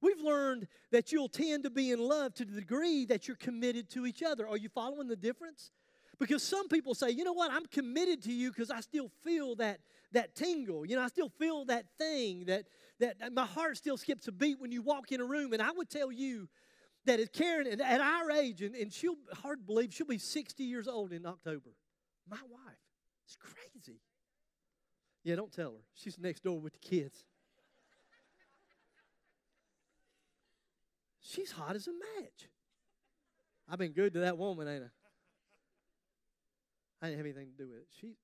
We've 0.00 0.20
learned 0.20 0.68
that 0.92 1.10
you'll 1.10 1.28
tend 1.28 1.64
to 1.64 1.70
be 1.70 1.90
in 1.90 1.98
love 1.98 2.34
to 2.34 2.44
the 2.44 2.60
degree 2.60 3.04
that 3.06 3.26
you're 3.26 3.36
committed 3.36 3.90
to 3.90 4.06
each 4.06 4.22
other. 4.22 4.46
Are 4.46 4.56
you 4.56 4.68
following 4.68 5.08
the 5.08 5.16
difference? 5.16 5.72
Because 6.18 6.42
some 6.42 6.68
people 6.68 6.94
say, 6.94 7.10
you 7.10 7.24
know 7.24 7.32
what, 7.32 7.50
I'm 7.52 7.66
committed 7.66 8.22
to 8.24 8.32
you 8.32 8.50
because 8.50 8.70
I 8.70 8.80
still 8.80 9.10
feel 9.24 9.56
that, 9.56 9.80
that 10.12 10.34
tingle. 10.34 10.84
You 10.84 10.96
know, 10.96 11.02
I 11.02 11.08
still 11.08 11.28
feel 11.28 11.64
that 11.66 11.86
thing 11.98 12.46
that, 12.46 12.66
that 13.00 13.16
my 13.32 13.46
heart 13.46 13.76
still 13.76 13.96
skips 13.96 14.26
a 14.28 14.32
beat 14.32 14.60
when 14.60 14.72
you 14.72 14.82
walk 14.82 15.12
in 15.12 15.20
a 15.20 15.24
room. 15.24 15.52
And 15.52 15.62
I 15.62 15.70
would 15.70 15.90
tell 15.90 16.10
you 16.10 16.48
that 17.04 17.20
as 17.20 17.28
Karen, 17.28 17.80
at 17.80 18.00
our 18.00 18.30
age, 18.32 18.62
and, 18.62 18.74
and 18.74 18.92
she'll, 18.92 19.16
hard 19.42 19.64
believe, 19.66 19.94
she'll 19.94 20.06
be 20.06 20.18
60 20.18 20.64
years 20.64 20.88
old 20.88 21.12
in 21.12 21.24
October. 21.24 21.70
My 22.28 22.38
wife. 22.50 22.87
It's 23.28 23.36
crazy. 23.36 24.00
Yeah, 25.22 25.36
don't 25.36 25.52
tell 25.52 25.72
her. 25.72 25.84
She's 25.92 26.18
next 26.18 26.42
door 26.44 26.58
with 26.58 26.72
the 26.72 26.78
kids. 26.78 27.24
she's 31.20 31.52
hot 31.52 31.76
as 31.76 31.86
a 31.86 31.92
match. 31.92 32.48
I've 33.68 33.78
been 33.78 33.92
good 33.92 34.14
to 34.14 34.20
that 34.20 34.38
woman, 34.38 34.66
ain't 34.66 34.84
I? 34.84 34.88
I 37.02 37.10
didn't 37.10 37.18
have 37.18 37.26
anything 37.26 37.50
to 37.50 37.64
do 37.64 37.68
with 37.68 37.80
it. 37.80 37.88
She. 38.00 38.16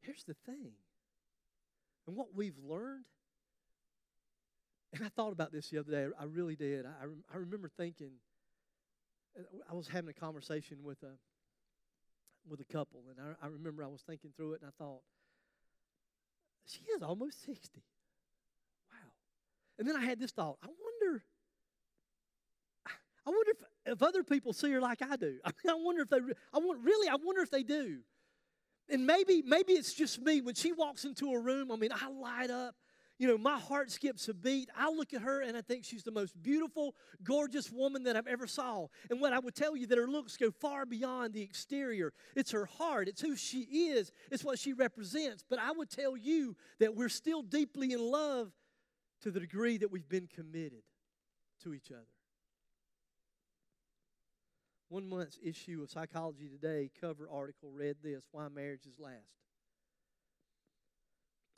Here's 0.00 0.24
the 0.24 0.34
thing, 0.44 0.72
and 2.08 2.16
what 2.16 2.34
we've 2.34 2.58
learned. 2.58 3.04
And 4.92 5.04
I 5.04 5.08
thought 5.08 5.32
about 5.32 5.52
this 5.52 5.70
the 5.70 5.78
other 5.78 5.92
day. 5.92 6.06
I 6.20 6.24
really 6.24 6.56
did. 6.56 6.84
I, 6.84 7.04
I 7.32 7.36
remember 7.36 7.70
thinking. 7.76 8.10
Uh, 9.38 9.42
I 9.70 9.74
was 9.74 9.86
having 9.86 10.10
a 10.10 10.12
conversation 10.12 10.78
with 10.82 11.02
a 11.04 11.12
with 12.48 12.60
a 12.60 12.64
couple, 12.64 13.02
and 13.10 13.18
I, 13.20 13.46
I 13.46 13.48
remember 13.48 13.84
I 13.84 13.88
was 13.88 14.02
thinking 14.02 14.30
through 14.36 14.54
it, 14.54 14.62
and 14.62 14.70
I 14.70 14.82
thought, 14.82 15.02
she 16.64 16.80
is 16.96 17.02
almost 17.02 17.44
sixty. 17.44 17.82
Wow. 18.90 19.10
And 19.78 19.88
then 19.88 19.96
I 19.96 20.04
had 20.04 20.18
this 20.18 20.30
thought. 20.30 20.58
I 20.62 20.66
wonder. 20.66 21.24
I 23.24 23.30
wonder 23.30 23.52
if, 23.52 23.92
if 23.92 24.02
other 24.02 24.24
people 24.24 24.52
see 24.52 24.72
her 24.72 24.80
like 24.80 25.00
I 25.00 25.16
do. 25.16 25.38
I, 25.44 25.50
mean, 25.64 25.70
I 25.70 25.74
wonder 25.74 26.02
if 26.02 26.08
they. 26.08 26.18
I 26.52 26.58
want 26.58 26.80
really. 26.82 27.08
I 27.08 27.16
wonder 27.22 27.42
if 27.42 27.50
they 27.50 27.62
do. 27.62 27.98
And 28.88 29.06
maybe 29.06 29.42
maybe 29.46 29.72
it's 29.72 29.94
just 29.94 30.20
me. 30.20 30.40
When 30.40 30.54
she 30.54 30.72
walks 30.72 31.04
into 31.04 31.32
a 31.32 31.38
room, 31.38 31.70
I 31.70 31.76
mean, 31.76 31.90
I 31.92 32.08
light 32.08 32.50
up. 32.50 32.74
You 33.22 33.28
know, 33.28 33.38
my 33.38 33.56
heart 33.56 33.88
skips 33.92 34.26
a 34.26 34.34
beat. 34.34 34.68
I 34.76 34.90
look 34.90 35.14
at 35.14 35.22
her 35.22 35.42
and 35.42 35.56
I 35.56 35.60
think 35.60 35.84
she's 35.84 36.02
the 36.02 36.10
most 36.10 36.34
beautiful, 36.42 36.96
gorgeous 37.22 37.70
woman 37.70 38.02
that 38.02 38.16
I've 38.16 38.26
ever 38.26 38.48
saw. 38.48 38.88
And 39.10 39.20
what 39.20 39.32
I 39.32 39.38
would 39.38 39.54
tell 39.54 39.76
you 39.76 39.86
that 39.86 39.96
her 39.96 40.08
looks 40.08 40.36
go 40.36 40.50
far 40.50 40.84
beyond 40.84 41.32
the 41.32 41.40
exterior. 41.40 42.12
It's 42.34 42.50
her 42.50 42.66
heart. 42.66 43.06
It's 43.06 43.20
who 43.20 43.36
she 43.36 43.60
is. 43.60 44.10
It's 44.32 44.42
what 44.42 44.58
she 44.58 44.72
represents. 44.72 45.44
But 45.48 45.60
I 45.60 45.70
would 45.70 45.88
tell 45.88 46.16
you 46.16 46.56
that 46.80 46.96
we're 46.96 47.08
still 47.08 47.42
deeply 47.42 47.92
in 47.92 48.00
love 48.00 48.50
to 49.20 49.30
the 49.30 49.38
degree 49.38 49.78
that 49.78 49.92
we've 49.92 50.08
been 50.08 50.26
committed 50.26 50.82
to 51.62 51.74
each 51.74 51.92
other. 51.92 52.02
One 54.88 55.08
month's 55.08 55.38
issue 55.40 55.80
of 55.84 55.90
Psychology 55.90 56.48
Today 56.48 56.90
cover 57.00 57.28
article 57.32 57.70
read 57.70 57.98
this 58.02 58.24
Why 58.32 58.48
Marriages 58.48 58.98
Last. 58.98 59.14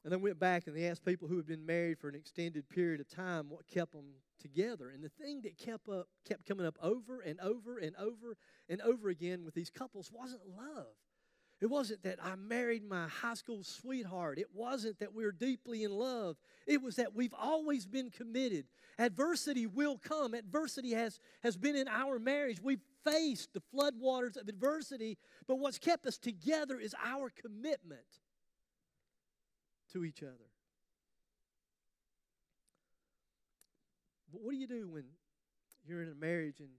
And 0.05 0.12
then 0.12 0.21
went 0.21 0.38
back 0.38 0.67
and 0.67 0.77
they 0.77 0.87
asked 0.87 1.05
people 1.05 1.29
who 1.29 1.37
had 1.37 1.47
been 1.47 1.64
married 1.64 1.99
for 1.99 2.09
an 2.09 2.14
extended 2.14 2.69
period 2.69 3.01
of 3.01 3.09
time 3.09 3.49
what 3.49 3.67
kept 3.67 3.93
them 3.93 4.05
together. 4.38 4.90
And 4.90 5.03
the 5.03 5.09
thing 5.09 5.40
that 5.43 5.57
kept 5.57 5.88
up 5.88 6.09
kept 6.29 6.47
coming 6.47 6.67
up 6.67 6.77
over 6.83 7.21
and 7.21 7.40
over 7.40 7.79
and 7.79 7.97
over 7.97 8.37
and 8.69 8.83
over 8.83 9.09
again 9.09 9.45
with 9.45 9.55
these 9.55 9.71
couples 9.71 10.11
wasn't 10.12 10.43
love. 10.47 10.93
It 11.61 11.71
wasn't 11.71 12.03
that 12.03 12.19
I 12.23 12.35
married 12.35 12.85
my 12.85 13.09
high 13.09 13.35
school 13.35 13.62
sweetheart. 13.62 14.38
It 14.38 14.49
wasn't 14.53 14.99
that 14.99 15.14
we 15.14 15.25
are 15.25 15.33
deeply 15.33 15.85
in 15.85 15.93
love. 15.93 16.37
It 16.67 16.83
was 16.83 16.97
that 16.97 17.14
we've 17.14 17.33
always 17.33 17.87
been 17.87 18.11
committed. 18.11 18.67
Adversity 18.99 19.67
will 19.67 19.97
come. 19.97 20.35
Adversity 20.35 20.93
has, 20.93 21.21
has 21.43 21.57
been 21.57 21.77
in 21.77 21.88
our 21.88 22.19
marriage. 22.19 22.61
We've 22.61 22.83
faced 23.05 23.55
the 23.55 23.62
floodwaters 23.75 24.37
of 24.37 24.49
adversity, 24.49 25.17
but 25.47 25.57
what's 25.57 25.79
kept 25.79 26.07
us 26.07 26.19
together 26.19 26.79
is 26.79 26.95
our 27.03 27.31
commitment 27.31 28.03
to 29.94 30.04
each 30.04 30.22
other. 30.22 30.50
But 34.30 34.42
what 34.42 34.52
do 34.52 34.59
you 34.59 34.66
do 34.66 34.88
when 34.88 35.04
you're 35.87 36.02
in 36.02 36.11
a 36.11 36.14
marriage 36.14 36.59
and, 36.59 36.70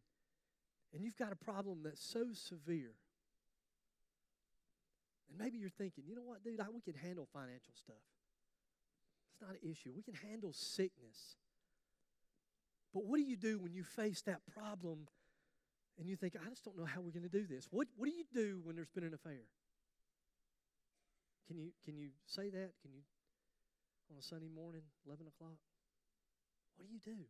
and 0.93 1.03
you've 1.03 1.17
got 1.17 1.31
a 1.31 1.35
problem 1.35 1.79
that's 1.83 2.03
so 2.03 2.25
severe? 2.33 2.91
And 5.29 5.39
maybe 5.39 5.57
you're 5.57 5.69
thinking, 5.69 6.03
you 6.05 6.15
know 6.15 6.23
what, 6.23 6.43
dude, 6.43 6.59
I, 6.59 6.65
we 6.73 6.81
can 6.81 6.93
handle 6.93 7.27
financial 7.31 7.73
stuff. 7.73 7.95
It's 9.31 9.41
not 9.41 9.51
an 9.51 9.69
issue. 9.71 9.91
We 9.95 10.03
can 10.03 10.13
handle 10.13 10.51
sickness. 10.53 11.37
But 12.93 13.05
what 13.05 13.17
do 13.17 13.23
you 13.23 13.37
do 13.37 13.59
when 13.59 13.73
you 13.73 13.83
face 13.83 14.21
that 14.23 14.41
problem 14.53 15.07
and 15.97 16.09
you 16.09 16.17
think, 16.17 16.35
I 16.35 16.49
just 16.49 16.65
don't 16.65 16.77
know 16.77 16.85
how 16.85 16.99
we're 16.99 17.11
going 17.11 17.23
to 17.23 17.29
do 17.29 17.47
this? 17.47 17.67
What, 17.71 17.87
what 17.95 18.09
do 18.09 18.11
you 18.11 18.25
do 18.33 18.59
when 18.63 18.75
there's 18.75 18.89
been 18.89 19.05
an 19.05 19.13
affair? 19.13 19.43
Can 21.47 21.57
you, 21.57 21.71
can 21.83 21.95
you 21.95 22.09
say 22.25 22.49
that? 22.49 22.71
Can 22.81 22.91
you, 22.93 23.01
on 24.11 24.17
a 24.17 24.21
Sunday 24.21 24.49
morning, 24.53 24.81
11 25.05 25.27
o'clock? 25.27 25.57
What 26.77 26.87
do 26.87 26.93
you 26.93 26.99
do? 26.99 27.23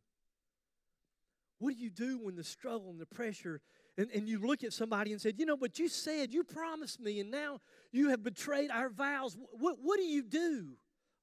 What 1.59 1.73
do 1.73 1.81
you 1.81 1.89
do 1.89 2.19
when 2.19 2.35
the 2.35 2.43
struggle 2.43 2.89
and 2.89 2.99
the 2.99 3.05
pressure, 3.05 3.61
and, 3.97 4.09
and 4.11 4.27
you 4.27 4.39
look 4.39 4.63
at 4.63 4.73
somebody 4.73 5.11
and 5.11 5.21
said, 5.21 5.35
You 5.37 5.45
know, 5.45 5.55
but 5.55 5.79
you 5.79 5.87
said, 5.87 6.33
you 6.33 6.43
promised 6.43 6.99
me, 6.99 7.19
and 7.19 7.31
now 7.31 7.59
you 7.91 8.09
have 8.09 8.23
betrayed 8.23 8.71
our 8.71 8.89
vows. 8.89 9.37
What, 9.51 9.77
what 9.81 9.97
do 9.97 10.03
you 10.03 10.23
do? 10.23 10.71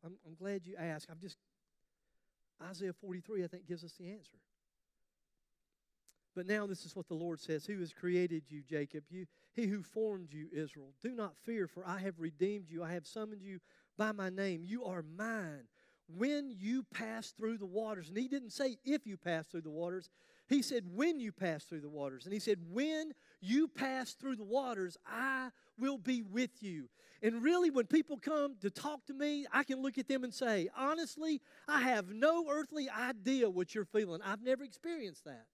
I'm, 0.04 0.16
I'm 0.26 0.34
glad 0.34 0.66
you 0.66 0.74
asked. 0.78 1.06
I'm 1.10 1.18
just, 1.20 1.36
Isaiah 2.62 2.94
43, 2.94 3.44
I 3.44 3.46
think, 3.46 3.66
gives 3.66 3.84
us 3.84 3.92
the 3.98 4.10
answer. 4.10 4.36
But 6.34 6.46
now 6.46 6.66
this 6.66 6.86
is 6.86 6.96
what 6.96 7.08
the 7.08 7.14
Lord 7.14 7.40
says 7.40 7.66
Who 7.66 7.78
has 7.80 7.92
created 7.92 8.44
you, 8.48 8.62
Jacob? 8.62 9.04
You, 9.10 9.26
he 9.54 9.66
who 9.66 9.82
formed 9.82 10.28
you, 10.32 10.48
Israel. 10.52 10.94
Do 11.02 11.14
not 11.14 11.36
fear, 11.44 11.66
for 11.66 11.86
I 11.86 11.98
have 11.98 12.18
redeemed 12.18 12.66
you. 12.70 12.82
I 12.82 12.92
have 12.92 13.06
summoned 13.06 13.42
you 13.42 13.60
by 13.98 14.12
my 14.12 14.30
name. 14.30 14.62
You 14.64 14.84
are 14.84 15.04
mine. 15.16 15.64
When 16.08 16.50
you 16.50 16.84
pass 16.92 17.30
through 17.30 17.58
the 17.58 17.66
waters, 17.66 18.08
and 18.08 18.18
he 18.18 18.28
didn't 18.28 18.50
say 18.50 18.76
if 18.84 19.06
you 19.06 19.16
pass 19.16 19.46
through 19.46 19.62
the 19.62 19.70
waters, 19.70 20.10
he 20.48 20.60
said 20.60 20.84
when 20.92 21.20
you 21.20 21.32
pass 21.32 21.64
through 21.64 21.80
the 21.80 21.88
waters. 21.88 22.24
And 22.24 22.32
he 22.32 22.40
said, 22.40 22.58
when 22.70 23.12
you 23.40 23.68
pass 23.68 24.12
through 24.12 24.36
the 24.36 24.44
waters, 24.44 24.98
I 25.06 25.48
will 25.78 25.96
be 25.96 26.22
with 26.22 26.62
you. 26.62 26.88
And 27.22 27.42
really, 27.42 27.70
when 27.70 27.86
people 27.86 28.18
come 28.18 28.56
to 28.60 28.68
talk 28.68 29.06
to 29.06 29.14
me, 29.14 29.46
I 29.52 29.62
can 29.62 29.80
look 29.80 29.96
at 29.96 30.08
them 30.08 30.24
and 30.24 30.34
say, 30.34 30.68
honestly, 30.76 31.40
I 31.68 31.82
have 31.82 32.10
no 32.10 32.46
earthly 32.50 32.90
idea 32.90 33.48
what 33.48 33.74
you're 33.74 33.84
feeling. 33.84 34.20
I've 34.22 34.42
never 34.42 34.64
experienced 34.64 35.24
that. 35.24 35.46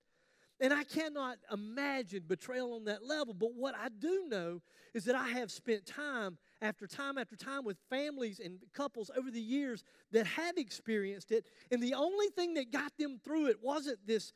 And 0.61 0.73
I 0.73 0.83
cannot 0.83 1.39
imagine 1.53 2.25
betrayal 2.27 2.75
on 2.75 2.85
that 2.85 3.05
level. 3.05 3.33
But 3.33 3.55
what 3.55 3.75
I 3.77 3.89
do 3.89 4.27
know 4.29 4.61
is 4.93 5.05
that 5.05 5.15
I 5.15 5.29
have 5.29 5.53
spent 5.53 5.87
time 5.87 6.37
after 6.61 6.87
time 6.87 7.17
after 7.17 7.37
time 7.37 7.65
with 7.65 7.77
families 7.89 8.41
and 8.41 8.59
couples 8.75 9.11
over 9.17 9.31
the 9.31 9.41
years 9.41 9.85
that 10.11 10.27
have 10.27 10.57
experienced 10.57 11.31
it. 11.31 11.47
And 11.71 11.83
the 11.83 11.95
only 11.95 12.29
thing 12.31 12.55
that 12.55 12.73
got 12.73 12.93
them 12.99 13.21
through 13.25 13.47
it 13.49 13.59
wasn't 13.63 14.05
this 14.07 14.33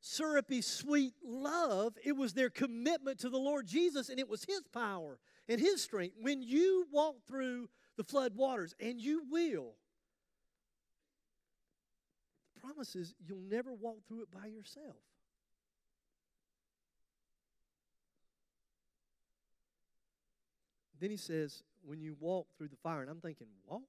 syrupy, 0.00 0.62
sweet 0.62 1.14
love, 1.24 1.94
it 2.04 2.16
was 2.16 2.34
their 2.34 2.50
commitment 2.50 3.20
to 3.20 3.30
the 3.30 3.38
Lord 3.38 3.66
Jesus, 3.66 4.08
and 4.10 4.20
it 4.20 4.28
was 4.28 4.44
His 4.44 4.62
power 4.72 5.18
and 5.48 5.60
His 5.60 5.82
strength. 5.82 6.16
When 6.20 6.42
you 6.42 6.86
walk 6.92 7.16
through 7.26 7.68
the 7.96 8.04
flood 8.04 8.36
waters, 8.36 8.74
and 8.80 9.00
you 9.00 9.24
will, 9.30 9.74
promises 12.60 13.14
you'll 13.26 13.42
never 13.48 13.72
walk 13.72 13.98
through 14.06 14.22
it 14.22 14.30
by 14.30 14.46
yourself. 14.46 14.96
Then 21.00 21.10
he 21.10 21.16
says, 21.16 21.62
when 21.84 22.00
you 22.00 22.16
walk 22.18 22.48
through 22.56 22.68
the 22.68 22.76
fire, 22.76 23.02
and 23.02 23.10
I'm 23.10 23.20
thinking, 23.20 23.46
walk? 23.66 23.82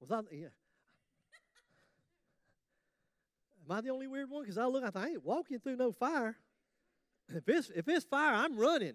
Was 0.00 0.10
I, 0.10 0.20
yeah. 0.32 0.46
Am 3.68 3.76
I 3.76 3.80
the 3.82 3.90
only 3.90 4.06
weird 4.06 4.30
one? 4.30 4.42
Because 4.42 4.56
I 4.56 4.64
look, 4.64 4.82
I 4.82 4.90
think, 4.90 5.04
I 5.04 5.08
ain't 5.10 5.24
walking 5.24 5.58
through 5.58 5.76
no 5.76 5.92
fire. 5.92 6.36
If 7.28 7.48
it's, 7.48 7.70
if 7.74 7.86
it's 7.86 8.04
fire, 8.04 8.34
I'm 8.34 8.58
running. 8.58 8.94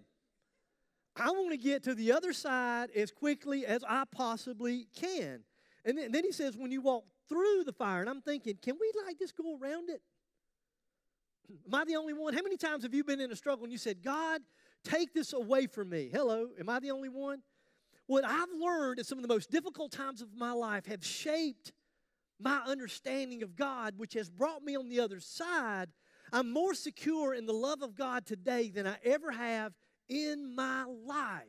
I 1.16 1.32
want 1.32 1.52
to 1.52 1.58
get 1.58 1.84
to 1.84 1.96
the 1.96 2.12
other 2.12 2.34
side 2.34 2.90
as 2.96 3.12
quickly 3.12 3.66
as 3.66 3.84
I 3.88 4.04
possibly 4.12 4.88
can. 5.00 5.42
And 5.86 5.98
then, 5.98 6.12
then 6.12 6.24
he 6.24 6.32
says, 6.32 6.58
when 6.58 6.72
you 6.72 6.82
walk 6.82 7.06
through 7.30 7.64
the 7.66 7.74
fire. 7.74 8.02
And 8.02 8.10
I'm 8.10 8.22
thinking, 8.22 8.58
can 8.62 8.76
we 8.80 8.92
like 9.06 9.18
just 9.20 9.36
go 9.36 9.58
around 9.58 9.90
it? 9.90 10.02
Am 11.68 11.76
I 11.76 11.86
the 11.86 11.96
only 11.96 12.14
one? 12.14 12.34
How 12.34 12.42
many 12.42 12.58
times 12.58 12.84
have 12.84 12.94
you 12.94 13.04
been 13.04 13.22
in 13.22 13.32
a 13.32 13.36
struggle 13.36 13.64
and 13.64 13.72
you 13.72 13.78
said, 13.78 14.02
God, 14.04 14.42
take 14.84 15.14
this 15.14 15.34
away 15.34 15.68
from 15.68 15.90
me? 15.90 16.10
Hello, 16.12 16.50
am 16.60 16.70
I 16.70 16.80
the 16.80 16.92
only 16.92 17.10
one? 17.10 17.42
What 18.08 18.24
I've 18.24 18.50
learned 18.60 19.00
at 19.00 19.06
some 19.06 19.18
of 19.18 19.22
the 19.24 19.34
most 19.34 19.52
difficult 19.52 19.92
times 19.92 20.22
of 20.22 20.30
my 20.36 20.52
life 20.52 20.86
have 20.88 21.04
shaped 21.04 21.72
my 22.40 22.62
understanding 22.66 23.44
of 23.44 23.56
God, 23.56 23.96
which 23.98 24.14
has 24.14 24.30
brought 24.30 24.64
me 24.64 24.76
on 24.76 24.90
the 24.90 25.00
other 25.00 25.20
side. 25.20 25.90
I'm 26.32 26.52
more 26.52 26.74
secure 26.74 27.34
in 27.34 27.46
the 27.46 27.54
love 27.54 27.82
of 27.82 27.96
God 27.96 28.26
today 28.26 28.70
than 28.70 28.86
I 28.88 28.98
ever 29.04 29.32
have 29.32 29.74
in 30.10 30.56
my 30.56 30.84
life. 30.84 31.46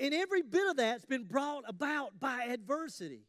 And 0.00 0.12
every 0.12 0.42
bit 0.42 0.68
of 0.68 0.76
that's 0.76 1.04
been 1.04 1.24
brought 1.24 1.64
about 1.66 2.18
by 2.18 2.46
adversity. 2.50 3.26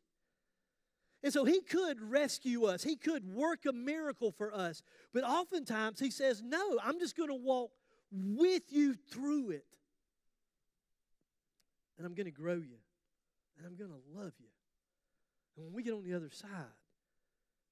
And 1.24 1.32
so 1.32 1.46
he 1.46 1.62
could 1.62 2.02
rescue 2.02 2.66
us, 2.66 2.84
he 2.84 2.98
could 2.98 3.26
work 3.34 3.66
a 3.66 3.72
miracle 3.72 4.32
for 4.32 4.54
us. 4.54 4.84
But 5.14 5.24
oftentimes 5.24 6.00
he 6.00 6.12
says, 6.12 6.42
No, 6.44 6.78
I'm 6.84 7.00
just 7.00 7.16
going 7.16 7.30
to 7.30 7.36
walk 7.36 7.72
with 8.12 8.64
you 8.70 8.94
through 8.94 9.52
it. 9.52 9.66
And 11.98 12.06
I'm 12.06 12.14
going 12.14 12.26
to 12.26 12.32
grow 12.32 12.56
you, 12.56 12.80
and 13.58 13.66
I'm 13.66 13.76
going 13.76 13.92
to 13.92 14.20
love 14.20 14.34
you. 14.40 14.48
And 15.56 15.66
when 15.66 15.74
we 15.74 15.84
get 15.84 15.94
on 15.94 16.04
the 16.04 16.14
other 16.14 16.32
side, 16.32 16.50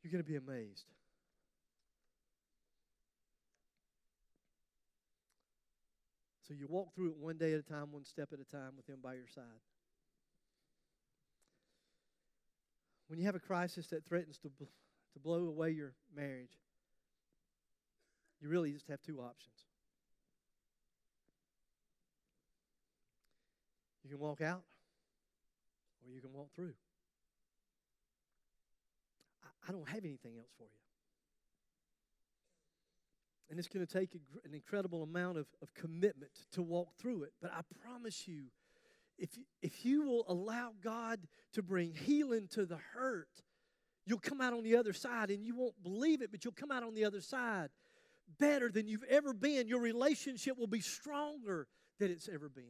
you're 0.01 0.11
going 0.11 0.23
to 0.23 0.29
be 0.29 0.37
amazed. 0.37 0.85
So 6.47 6.53
you 6.53 6.67
walk 6.67 6.93
through 6.93 7.09
it 7.09 7.17
one 7.17 7.37
day 7.37 7.53
at 7.53 7.59
a 7.59 7.63
time, 7.63 7.91
one 7.91 8.05
step 8.05 8.29
at 8.33 8.39
a 8.39 8.43
time 8.43 8.71
with 8.75 8.87
Him 8.87 8.99
by 9.01 9.13
your 9.13 9.27
side. 9.27 9.43
When 13.11 13.19
you 13.19 13.25
have 13.25 13.35
a 13.35 13.39
crisis 13.39 13.87
that 13.87 14.05
threatens 14.05 14.37
to, 14.37 14.47
bl- 14.47 14.63
to 14.63 15.19
blow 15.19 15.45
away 15.49 15.71
your 15.71 15.91
marriage, 16.15 16.57
you 18.39 18.47
really 18.47 18.71
just 18.71 18.87
have 18.87 19.01
two 19.01 19.19
options. 19.19 19.65
You 24.05 24.11
can 24.11 24.17
walk 24.17 24.39
out 24.39 24.63
or 26.07 26.13
you 26.13 26.21
can 26.21 26.31
walk 26.31 26.53
through. 26.55 26.71
I, 29.43 29.47
I 29.67 29.71
don't 29.73 29.89
have 29.89 30.05
anything 30.05 30.37
else 30.37 30.51
for 30.57 30.63
you. 30.63 30.69
And 33.49 33.59
it's 33.59 33.67
going 33.67 33.85
to 33.85 33.93
take 33.93 34.15
a, 34.15 34.47
an 34.47 34.53
incredible 34.53 35.03
amount 35.03 35.37
of, 35.37 35.47
of 35.61 35.73
commitment 35.73 36.31
to 36.53 36.61
walk 36.61 36.95
through 36.97 37.23
it. 37.23 37.33
But 37.41 37.51
I 37.51 37.59
promise 37.85 38.25
you, 38.25 38.43
if, 39.21 39.29
if 39.61 39.85
you 39.85 40.01
will 40.01 40.25
allow 40.27 40.71
God 40.83 41.19
to 41.53 41.61
bring 41.61 41.93
healing 41.93 42.47
to 42.53 42.65
the 42.65 42.79
hurt, 42.93 43.29
you'll 44.05 44.19
come 44.19 44.41
out 44.41 44.53
on 44.53 44.63
the 44.63 44.75
other 44.75 44.93
side 44.93 45.29
and 45.29 45.45
you 45.45 45.55
won't 45.55 45.81
believe 45.83 46.21
it, 46.21 46.31
but 46.31 46.43
you'll 46.43 46.53
come 46.53 46.71
out 46.71 46.81
on 46.81 46.95
the 46.95 47.05
other 47.05 47.21
side 47.21 47.69
better 48.39 48.69
than 48.69 48.87
you've 48.87 49.03
ever 49.03 49.33
been. 49.33 49.67
Your 49.67 49.79
relationship 49.79 50.57
will 50.57 50.67
be 50.67 50.81
stronger 50.81 51.67
than 51.99 52.09
it's 52.09 52.27
ever 52.27 52.49
been 52.49 52.63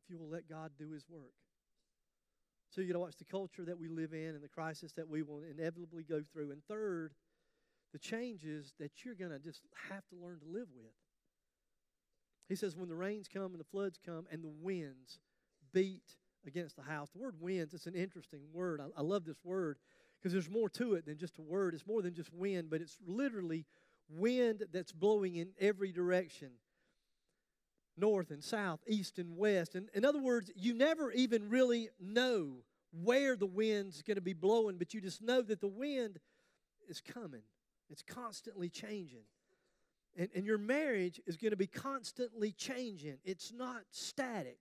if 0.00 0.08
you 0.08 0.16
will 0.16 0.28
let 0.28 0.48
God 0.48 0.70
do 0.78 0.90
His 0.92 1.04
work. 1.08 1.34
So 2.70 2.80
you 2.80 2.92
know 2.92 3.00
watch 3.00 3.16
the 3.16 3.24
culture 3.24 3.64
that 3.64 3.78
we 3.78 3.88
live 3.88 4.12
in 4.12 4.34
and 4.34 4.42
the 4.42 4.48
crisis 4.48 4.92
that 4.92 5.08
we 5.08 5.22
will 5.22 5.42
inevitably 5.42 6.04
go 6.04 6.22
through. 6.32 6.52
And 6.52 6.62
third, 6.68 7.14
the 7.92 7.98
changes 7.98 8.74
that 8.78 9.04
you're 9.04 9.16
going 9.16 9.32
to 9.32 9.40
just 9.40 9.62
have 9.90 10.06
to 10.10 10.16
learn 10.16 10.38
to 10.38 10.46
live 10.46 10.68
with. 10.76 10.92
He 12.48 12.56
says, 12.56 12.76
when 12.76 12.88
the 12.88 12.94
rains 12.94 13.28
come 13.28 13.52
and 13.52 13.60
the 13.60 13.64
floods 13.64 13.98
come 14.04 14.26
and 14.30 14.42
the 14.42 14.52
winds 14.60 15.18
beat 15.72 16.16
against 16.46 16.76
the 16.76 16.82
house. 16.82 17.10
The 17.10 17.18
word 17.18 17.34
winds, 17.40 17.74
it's 17.74 17.86
an 17.86 17.94
interesting 17.94 18.40
word. 18.52 18.80
I, 18.80 18.86
I 18.98 19.02
love 19.02 19.24
this 19.24 19.44
word 19.44 19.78
because 20.18 20.32
there's 20.32 20.50
more 20.50 20.68
to 20.70 20.94
it 20.94 21.06
than 21.06 21.18
just 21.18 21.38
a 21.38 21.42
word. 21.42 21.74
It's 21.74 21.86
more 21.86 22.02
than 22.02 22.14
just 22.14 22.32
wind, 22.32 22.70
but 22.70 22.80
it's 22.80 22.96
literally 23.06 23.66
wind 24.08 24.64
that's 24.72 24.92
blowing 24.92 25.36
in 25.36 25.50
every 25.60 25.92
direction 25.92 26.50
north 27.98 28.30
and 28.30 28.42
south, 28.42 28.80
east 28.86 29.18
and 29.18 29.36
west. 29.36 29.74
And 29.74 29.88
in 29.92 30.04
other 30.04 30.20
words, 30.20 30.50
you 30.54 30.72
never 30.72 31.10
even 31.12 31.48
really 31.48 31.88
know 32.00 32.58
where 32.92 33.36
the 33.36 33.46
wind's 33.46 34.02
going 34.02 34.16
to 34.16 34.22
be 34.22 34.32
blowing, 34.32 34.78
but 34.78 34.94
you 34.94 35.00
just 35.00 35.20
know 35.20 35.42
that 35.42 35.60
the 35.60 35.68
wind 35.68 36.18
is 36.88 37.00
coming. 37.00 37.42
It's 37.90 38.02
constantly 38.02 38.68
changing. 38.68 39.24
And, 40.18 40.28
and 40.34 40.44
your 40.44 40.58
marriage 40.58 41.20
is 41.26 41.36
going 41.36 41.52
to 41.52 41.56
be 41.56 41.68
constantly 41.68 42.52
changing. 42.52 43.18
It's 43.24 43.52
not 43.52 43.82
static. 43.92 44.58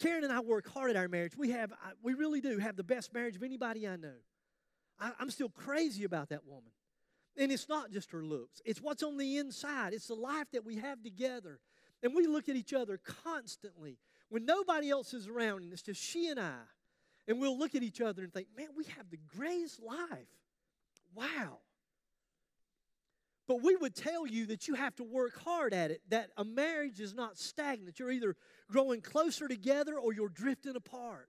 Karen 0.00 0.22
and 0.22 0.32
I 0.32 0.40
work 0.40 0.68
hard 0.68 0.90
at 0.90 0.96
our 0.96 1.08
marriage. 1.08 1.36
We 1.36 1.50
have, 1.50 1.72
we 2.02 2.14
really 2.14 2.40
do 2.40 2.58
have 2.58 2.76
the 2.76 2.84
best 2.84 3.12
marriage 3.12 3.36
of 3.36 3.42
anybody 3.42 3.88
I 3.88 3.96
know. 3.96 4.14
I, 5.00 5.12
I'm 5.18 5.30
still 5.30 5.48
crazy 5.48 6.04
about 6.04 6.28
that 6.28 6.46
woman. 6.46 6.70
And 7.36 7.50
it's 7.50 7.68
not 7.68 7.90
just 7.90 8.10
her 8.12 8.22
looks, 8.22 8.60
it's 8.64 8.80
what's 8.80 9.02
on 9.02 9.16
the 9.16 9.38
inside. 9.38 9.94
It's 9.94 10.08
the 10.08 10.14
life 10.14 10.50
that 10.52 10.64
we 10.64 10.76
have 10.76 11.02
together. 11.02 11.58
And 12.02 12.14
we 12.14 12.26
look 12.26 12.48
at 12.48 12.56
each 12.56 12.72
other 12.72 12.98
constantly 13.24 13.98
when 14.28 14.44
nobody 14.46 14.90
else 14.90 15.12
is 15.14 15.26
around 15.26 15.62
and 15.62 15.72
it's 15.72 15.82
just 15.82 16.02
she 16.02 16.28
and 16.28 16.38
I. 16.38 16.60
And 17.28 17.40
we'll 17.40 17.58
look 17.58 17.74
at 17.74 17.82
each 17.82 18.00
other 18.00 18.22
and 18.22 18.32
think, 18.32 18.48
man, 18.56 18.68
we 18.76 18.84
have 18.96 19.10
the 19.10 19.18
greatest 19.36 19.80
life. 19.80 20.26
Wow. 21.14 21.58
But 23.50 23.64
we 23.64 23.74
would 23.74 23.96
tell 23.96 24.28
you 24.28 24.46
that 24.46 24.68
you 24.68 24.74
have 24.74 24.94
to 24.94 25.02
work 25.02 25.36
hard 25.42 25.74
at 25.74 25.90
it, 25.90 26.02
that 26.08 26.30
a 26.36 26.44
marriage 26.44 27.00
is 27.00 27.14
not 27.14 27.36
stagnant. 27.36 27.98
You're 27.98 28.12
either 28.12 28.36
growing 28.70 29.00
closer 29.00 29.48
together 29.48 29.98
or 29.98 30.12
you're 30.12 30.28
drifting 30.28 30.76
apart. 30.76 31.28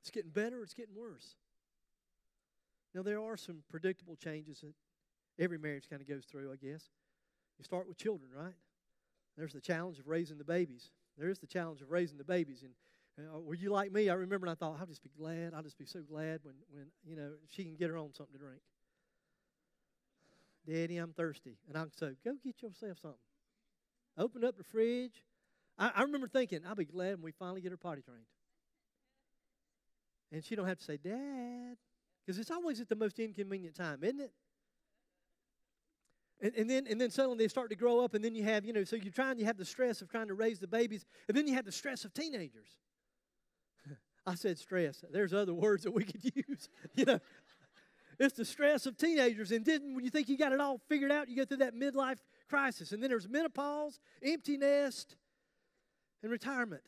It's 0.00 0.10
getting 0.10 0.30
better, 0.30 0.62
it's 0.62 0.72
getting 0.72 0.94
worse. 0.94 1.34
Now, 2.94 3.02
there 3.02 3.20
are 3.20 3.36
some 3.36 3.58
predictable 3.68 4.16
changes 4.16 4.62
that 4.62 4.72
every 5.38 5.58
marriage 5.58 5.90
kind 5.90 6.00
of 6.00 6.08
goes 6.08 6.24
through, 6.24 6.50
I 6.50 6.56
guess. 6.56 6.88
You 7.58 7.64
start 7.64 7.86
with 7.86 7.98
children, 7.98 8.30
right? 8.34 8.54
There's 9.36 9.52
the 9.52 9.60
challenge 9.60 9.98
of 9.98 10.08
raising 10.08 10.38
the 10.38 10.44
babies. 10.44 10.90
There 11.18 11.28
is 11.28 11.38
the 11.38 11.46
challenge 11.46 11.82
of 11.82 11.90
raising 11.90 12.16
the 12.16 12.24
babies. 12.24 12.62
And 12.62 12.72
uh, 13.18 13.40
were 13.40 13.54
you 13.54 13.70
like 13.70 13.92
me? 13.92 14.08
I 14.10 14.14
remember 14.14 14.46
and 14.46 14.52
I 14.52 14.54
thought, 14.54 14.76
I'll 14.78 14.86
just 14.86 15.02
be 15.02 15.10
glad. 15.18 15.54
I'll 15.54 15.62
just 15.62 15.78
be 15.78 15.86
so 15.86 16.00
glad 16.00 16.40
when, 16.42 16.54
when 16.70 16.86
you 17.04 17.16
know, 17.16 17.32
she 17.48 17.64
can 17.64 17.76
get 17.76 17.88
her 17.88 17.96
own 17.96 18.12
something 18.12 18.34
to 18.34 18.38
drink. 18.38 18.60
Daddy, 20.66 20.96
I'm 20.98 21.12
thirsty. 21.12 21.56
And 21.68 21.78
I'm 21.78 21.90
so, 21.96 22.12
go 22.24 22.32
get 22.44 22.62
yourself 22.62 22.98
something. 23.00 23.18
Open 24.18 24.44
up 24.44 24.56
the 24.56 24.64
fridge. 24.64 25.22
I, 25.78 25.92
I 25.94 26.02
remember 26.02 26.28
thinking, 26.28 26.60
I'll 26.66 26.74
be 26.74 26.84
glad 26.84 27.16
when 27.16 27.22
we 27.22 27.32
finally 27.32 27.60
get 27.60 27.70
her 27.70 27.76
potty 27.76 28.02
trained. 28.02 28.26
And 30.32 30.44
she 30.44 30.56
don't 30.56 30.66
have 30.66 30.78
to 30.78 30.84
say, 30.84 30.96
Dad. 30.96 31.76
Because 32.24 32.38
it's 32.38 32.50
always 32.50 32.80
at 32.80 32.88
the 32.88 32.96
most 32.96 33.18
inconvenient 33.18 33.76
time, 33.76 34.02
isn't 34.02 34.20
it? 34.20 34.32
And, 36.40 36.52
and, 36.54 36.68
then 36.68 36.86
and 36.90 37.00
then 37.00 37.10
suddenly 37.10 37.38
they 37.38 37.48
start 37.48 37.70
to 37.70 37.76
grow 37.76 38.00
up, 38.00 38.14
and 38.14 38.22
then 38.22 38.34
you 38.34 38.42
have, 38.44 38.64
you 38.64 38.72
know, 38.72 38.84
so 38.84 38.96
you're 38.96 39.12
trying, 39.12 39.38
you 39.38 39.46
have 39.46 39.56
the 39.56 39.64
stress 39.64 40.02
of 40.02 40.10
trying 40.10 40.28
to 40.28 40.34
raise 40.34 40.58
the 40.58 40.66
babies, 40.66 41.06
and 41.28 41.36
then 41.36 41.46
you 41.46 41.54
have 41.54 41.64
the 41.64 41.72
stress 41.72 42.04
of 42.04 42.12
teenagers. 42.12 42.76
I 44.26 44.34
said 44.34 44.58
stress. 44.58 45.04
There's 45.10 45.32
other 45.32 45.54
words 45.54 45.84
that 45.84 45.92
we 45.92 46.04
could 46.04 46.24
use. 46.48 46.68
you 46.94 47.04
know, 47.04 47.20
it's 48.18 48.36
the 48.36 48.44
stress 48.44 48.86
of 48.86 48.96
teenagers. 48.96 49.52
And 49.52 49.64
then 49.64 49.94
when 49.94 50.04
you 50.04 50.10
think 50.10 50.28
you 50.28 50.36
got 50.36 50.52
it 50.52 50.60
all 50.60 50.80
figured 50.88 51.12
out, 51.12 51.28
you 51.28 51.36
go 51.36 51.44
through 51.44 51.58
that 51.58 51.74
midlife 51.74 52.18
crisis. 52.48 52.92
And 52.92 53.02
then 53.02 53.10
there's 53.10 53.28
menopause, 53.28 54.00
empty 54.22 54.56
nest, 54.56 55.16
and 56.22 56.32
retirement. 56.32 56.82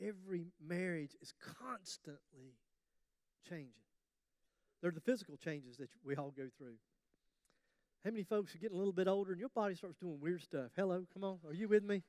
Every 0.00 0.46
marriage 0.60 1.14
is 1.20 1.32
constantly 1.60 2.56
changing. 3.48 3.70
They're 4.80 4.90
the 4.90 5.00
physical 5.00 5.36
changes 5.36 5.76
that 5.76 5.88
we 6.04 6.16
all 6.16 6.32
go 6.36 6.48
through. 6.58 6.74
How 8.04 8.10
many 8.10 8.24
folks 8.24 8.54
are 8.54 8.58
getting 8.58 8.74
a 8.74 8.78
little 8.78 8.92
bit 8.92 9.06
older 9.06 9.30
and 9.30 9.40
your 9.40 9.48
body 9.48 9.76
starts 9.76 9.96
doing 9.96 10.18
weird 10.20 10.42
stuff? 10.42 10.70
Hello, 10.74 11.04
come 11.12 11.22
on. 11.22 11.38
Are 11.46 11.54
you 11.54 11.68
with 11.68 11.84
me? 11.84 12.02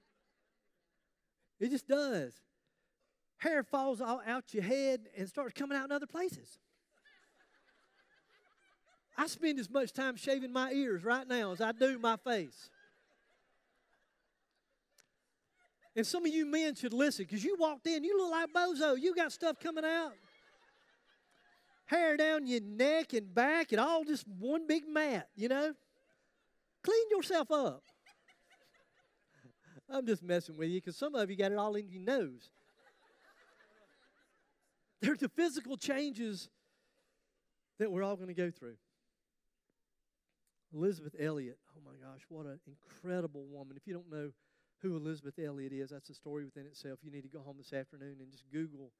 It 1.59 1.69
just 1.69 1.87
does. 1.87 2.33
Hair 3.37 3.63
falls 3.63 4.01
all 4.01 4.21
out 4.25 4.53
your 4.53 4.63
head 4.63 5.01
and 5.15 5.29
starts 5.29 5.53
coming 5.53 5.77
out 5.77 5.85
in 5.85 5.91
other 5.91 6.07
places. 6.07 6.57
I 9.15 9.27
spend 9.27 9.59
as 9.59 9.69
much 9.69 9.93
time 9.93 10.15
shaving 10.15 10.51
my 10.51 10.71
ears 10.71 11.03
right 11.03 11.27
now 11.27 11.51
as 11.51 11.61
I 11.61 11.71
do 11.71 11.99
my 11.99 12.17
face. 12.17 12.69
And 15.95 16.07
some 16.07 16.25
of 16.25 16.33
you 16.33 16.47
men 16.47 16.73
should 16.73 16.93
listen 16.93 17.25
because 17.25 17.43
you 17.43 17.55
walked 17.59 17.85
in, 17.85 18.03
you 18.03 18.17
look 18.17 18.31
like 18.31 18.49
Bozo. 18.51 18.99
You 18.99 19.13
got 19.13 19.31
stuff 19.31 19.59
coming 19.59 19.85
out 19.85 20.13
hair 21.93 22.17
down 22.17 22.47
your 22.47 22.61
neck 22.61 23.13
and 23.13 23.33
back, 23.33 23.71
and 23.71 23.79
all 23.79 24.03
just 24.03 24.27
one 24.39 24.67
big 24.67 24.87
mat, 24.87 25.29
you 25.35 25.47
know? 25.47 25.73
Clean 26.83 27.05
yourself 27.11 27.51
up. 27.51 27.83
I'm 29.89 30.05
just 30.05 30.23
messing 30.23 30.57
with 30.57 30.69
you 30.69 30.81
because 30.81 30.97
some 30.97 31.15
of 31.15 31.29
you 31.29 31.37
got 31.37 31.51
it 31.51 31.57
all 31.57 31.75
in 31.75 31.89
your 31.89 32.01
nose. 32.01 32.49
There's 35.01 35.19
the 35.19 35.29
physical 35.29 35.77
changes 35.77 36.49
that 37.79 37.91
we're 37.91 38.03
all 38.03 38.15
going 38.15 38.27
to 38.27 38.33
go 38.33 38.51
through. 38.51 38.75
Elisabeth 40.73 41.15
Elliot, 41.19 41.57
oh 41.77 41.81
my 41.85 41.95
gosh, 42.01 42.21
what 42.29 42.45
an 42.45 42.59
incredible 42.67 43.45
woman. 43.45 43.77
If 43.77 43.85
you 43.85 43.93
don't 43.93 44.11
know 44.11 44.31
who 44.81 44.95
Elisabeth 44.95 45.37
Elliot 45.37 45.71
is, 45.71 45.91
that's 45.91 46.09
a 46.09 46.15
story 46.15 46.45
within 46.45 46.65
itself. 46.65 46.99
You 47.03 47.11
need 47.11 47.21
to 47.21 47.29
go 47.29 47.41
home 47.41 47.57
this 47.57 47.73
afternoon 47.73 48.17
and 48.19 48.31
just 48.31 48.49
Google 48.51 48.91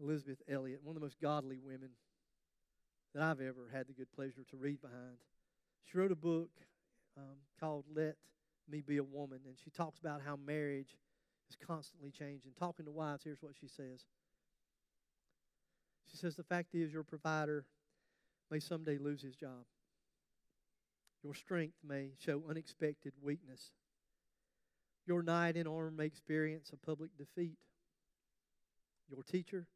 Elisabeth 0.00 0.42
Elliot, 0.48 0.80
one 0.82 0.96
of 0.96 1.00
the 1.00 1.06
most 1.06 1.20
godly 1.20 1.58
women 1.58 1.90
that 3.14 3.22
I've 3.22 3.40
ever 3.40 3.70
had 3.72 3.86
the 3.86 3.92
good 3.92 4.10
pleasure 4.12 4.44
to 4.50 4.56
read 4.56 4.80
behind. 4.80 5.18
She 5.84 5.98
wrote 5.98 6.12
a 6.12 6.16
book 6.16 6.50
um, 7.16 7.36
called 7.60 7.84
Let 7.94 8.16
Me 8.68 8.80
Be 8.80 8.96
a 8.96 9.04
Woman, 9.04 9.40
and 9.46 9.56
she 9.62 9.70
talks 9.70 9.98
about 9.98 10.20
how 10.24 10.36
marriage 10.36 10.96
is 11.48 11.56
constantly 11.66 12.10
changing. 12.10 12.52
Talking 12.58 12.86
to 12.86 12.92
wives, 12.92 13.22
here's 13.24 13.42
what 13.42 13.52
she 13.60 13.68
says. 13.68 14.04
She 16.10 16.16
says, 16.16 16.36
The 16.36 16.42
fact 16.42 16.74
is, 16.74 16.92
your 16.92 17.02
provider 17.02 17.64
may 18.50 18.60
someday 18.60 18.98
lose 18.98 19.22
his 19.22 19.34
job. 19.34 19.64
Your 21.22 21.34
strength 21.34 21.76
may 21.86 22.10
show 22.18 22.42
unexpected 22.48 23.12
weakness. 23.22 23.70
Your 25.06 25.22
knight 25.22 25.56
in 25.56 25.66
armor 25.66 25.90
may 25.90 26.06
experience 26.06 26.70
a 26.72 26.86
public 26.86 27.10
defeat. 27.16 27.58
Your 29.10 29.22
teacher 29.22 29.66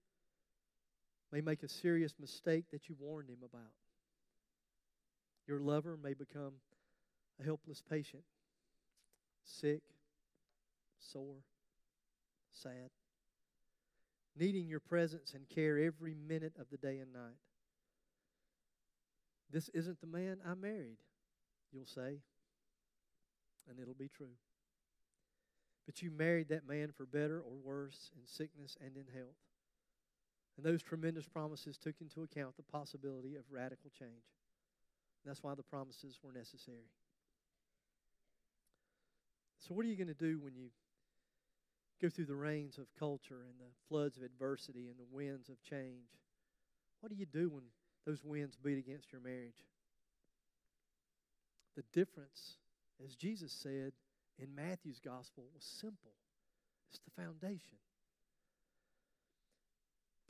may 1.33 1.41
make 1.41 1.63
a 1.63 1.69
serious 1.69 2.15
mistake 2.19 2.65
that 2.73 2.89
you 2.89 2.97
warned 2.99 3.29
him 3.29 3.43
about. 3.43 3.73
Your 5.49 5.61
lover 5.61 5.97
may 6.01 6.13
become 6.13 6.53
a 7.41 7.45
helpless 7.45 7.83
patient, 7.89 8.23
sick, 9.45 9.81
sore, 11.01 11.43
sad, 12.53 12.91
needing 14.39 14.69
your 14.69 14.81
presence 14.81 15.33
and 15.35 15.49
care 15.49 15.79
every 15.79 16.15
minute 16.15 16.53
of 16.61 16.67
the 16.71 16.77
day 16.77 16.99
and 16.99 17.15
night. 17.15 17.41
This 19.51 19.71
isn't 19.71 20.03
the 20.03 20.07
man 20.07 20.37
I 20.47 20.53
married, 20.55 20.99
you'll 21.73 21.87
say. 21.87 22.19
and 23.69 23.79
it'll 23.79 23.95
be 23.95 24.09
true. 24.09 24.37
But 25.85 26.03
you 26.03 26.11
married 26.11 26.49
that 26.49 26.67
man 26.67 26.91
for 26.97 27.05
better 27.07 27.41
or 27.41 27.53
worse 27.63 28.11
in 28.15 28.27
sickness 28.27 28.77
and 28.81 28.97
in 28.97 29.07
health. 29.15 29.37
And 30.57 30.65
those 30.65 30.83
tremendous 30.83 31.27
promises 31.27 31.77
took 31.79 31.95
into 32.01 32.23
account 32.23 32.57
the 32.57 32.63
possibility 32.63 33.37
of 33.37 33.45
radical 33.51 33.91
change. 33.99 34.38
That's 35.29 35.43
why 35.43 35.55
the 35.55 35.63
promises 35.63 36.19
were 36.23 36.33
necessary. 36.33 36.89
So, 39.59 39.75
what 39.75 39.85
are 39.85 39.89
you 39.89 39.97
going 39.97 40.09
to 40.09 40.15
do 40.15 40.41
when 40.41 40.55
you 40.55 40.71
go 42.01 42.09
through 42.09 42.25
the 42.25 42.35
rains 42.35 42.79
of 42.79 42.87
culture 42.99 43.45
and 43.47 43.61
the 43.61 43.75
floods 43.89 44.17
of 44.17 44.23
adversity 44.23 44.89
and 44.89 44.99
the 44.99 45.05
winds 45.11 45.51
of 45.51 45.63
change? 45.63 46.09
What 47.01 47.11
do 47.11 47.17
you 47.17 47.27
do 47.27 47.51
when 47.51 47.65
those 48.07 48.25
winds 48.25 48.57
beat 48.57 48.79
against 48.79 49.13
your 49.13 49.21
marriage? 49.21 49.67
The 51.77 51.85
difference, 51.93 52.57
as 53.05 53.15
Jesus 53.15 53.53
said 53.53 53.93
in 54.39 54.55
Matthew's 54.55 54.99
gospel, 54.99 55.45
was 55.55 55.65
simple 55.65 56.13
it's 56.91 57.01
the 57.01 57.23
foundation. 57.23 57.77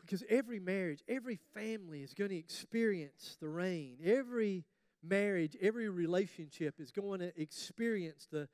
Because 0.00 0.24
every 0.28 0.58
marriage, 0.58 1.02
every 1.06 1.38
family 1.54 2.02
is 2.02 2.14
going 2.14 2.30
to 2.30 2.36
experience 2.36 3.36
the 3.40 3.48
rain. 3.48 3.98
Every 4.02 4.64
marriage, 5.02 5.56
every 5.60 5.88
relationship 5.88 6.74
is 6.78 6.90
going 6.90 7.20
to 7.20 7.40
experience 7.40 8.26
the, 8.30 8.48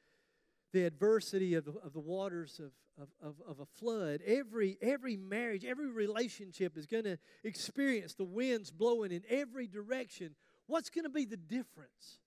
the 0.73 0.85
adversity 0.85 1.55
of 1.55 1.65
the, 1.65 1.73
of 1.85 1.93
the 1.93 2.01
waters 2.01 2.61
of, 2.61 2.73
of, 3.01 3.09
of, 3.23 3.35
of 3.49 3.61
a 3.61 3.67
flood. 3.67 4.21
Every, 4.27 4.77
every 4.81 5.17
marriage, 5.17 5.65
every 5.65 5.91
relationship 5.91 6.77
is 6.77 6.87
going 6.87 7.05
to 7.05 7.19
experience 7.43 8.15
the 8.15 8.25
winds 8.25 8.71
blowing 8.71 9.13
in 9.13 9.23
every 9.29 9.67
direction. 9.67 10.35
What's 10.67 10.91
going 10.91 11.05
to 11.05 11.11
be 11.11 11.25
the 11.25 11.37
difference? 11.37 12.19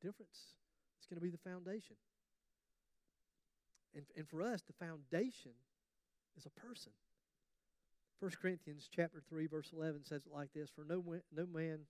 The 0.00 0.08
difference 0.08 0.38
is 1.00 1.06
going 1.06 1.18
to 1.18 1.24
be 1.24 1.30
the 1.30 1.50
foundation. 1.50 1.96
And, 3.94 4.04
and 4.16 4.28
for 4.28 4.42
us, 4.42 4.62
the 4.62 4.74
foundation 4.84 5.52
is 6.36 6.46
a 6.46 6.50
person. 6.50 6.92
1 8.20 8.32
Corinthians 8.40 8.88
chapter 8.94 9.22
3 9.28 9.46
verse 9.46 9.70
11 9.76 10.04
says 10.04 10.22
it 10.24 10.32
like 10.32 10.52
this, 10.54 10.70
for 10.70 10.84
no 10.88 11.04
no 11.34 11.46
man 11.46 11.80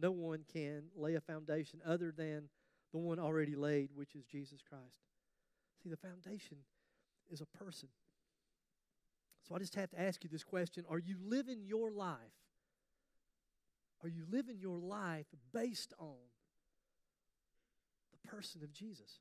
no 0.00 0.10
one 0.10 0.44
can 0.52 0.84
lay 0.96 1.14
a 1.14 1.20
foundation 1.20 1.80
other 1.86 2.12
than 2.16 2.48
the 2.92 2.98
one 2.98 3.18
already 3.18 3.54
laid, 3.54 3.90
which 3.94 4.14
is 4.14 4.24
Jesus 4.24 4.60
Christ. 4.68 5.02
See, 5.82 5.88
the 5.88 5.96
foundation 5.96 6.58
is 7.30 7.40
a 7.40 7.46
person. 7.46 7.88
So 9.48 9.54
I 9.54 9.58
just 9.58 9.74
have 9.74 9.90
to 9.90 10.00
ask 10.00 10.22
you 10.22 10.30
this 10.30 10.44
question 10.44 10.84
Are 10.88 10.98
you 10.98 11.16
living 11.22 11.62
your 11.64 11.90
life? 11.90 12.16
Are 14.02 14.08
you 14.08 14.24
living 14.30 14.58
your 14.60 14.78
life 14.78 15.26
based 15.52 15.94
on 15.98 16.16
the 18.10 18.28
person 18.28 18.62
of 18.62 18.72
Jesus? 18.72 19.20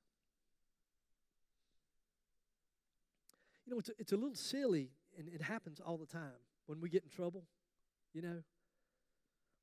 You 3.65 3.73
know, 3.73 3.79
it's 3.79 3.89
a, 3.89 3.93
it's 3.99 4.11
a 4.11 4.17
little 4.17 4.35
silly, 4.35 4.89
and 5.17 5.27
it 5.27 5.41
happens 5.41 5.79
all 5.79 5.97
the 5.97 6.07
time 6.07 6.39
when 6.65 6.81
we 6.81 6.89
get 6.89 7.03
in 7.03 7.09
trouble, 7.09 7.43
you 8.13 8.21
know 8.21 8.41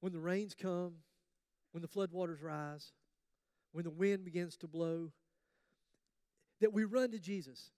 when 0.01 0.13
the 0.13 0.21
rains 0.21 0.55
come, 0.55 0.95
when 1.73 1.83
the 1.83 1.89
floodwaters 1.89 2.43
rise, 2.43 2.93
when 3.73 3.85
the 3.85 3.91
wind 3.91 4.25
begins 4.25 4.57
to 4.59 4.69
blow, 4.69 5.11
that 6.61 6.73
we 6.73 6.85
run 6.85 7.11
to 7.11 7.19
Jesus. 7.19 7.71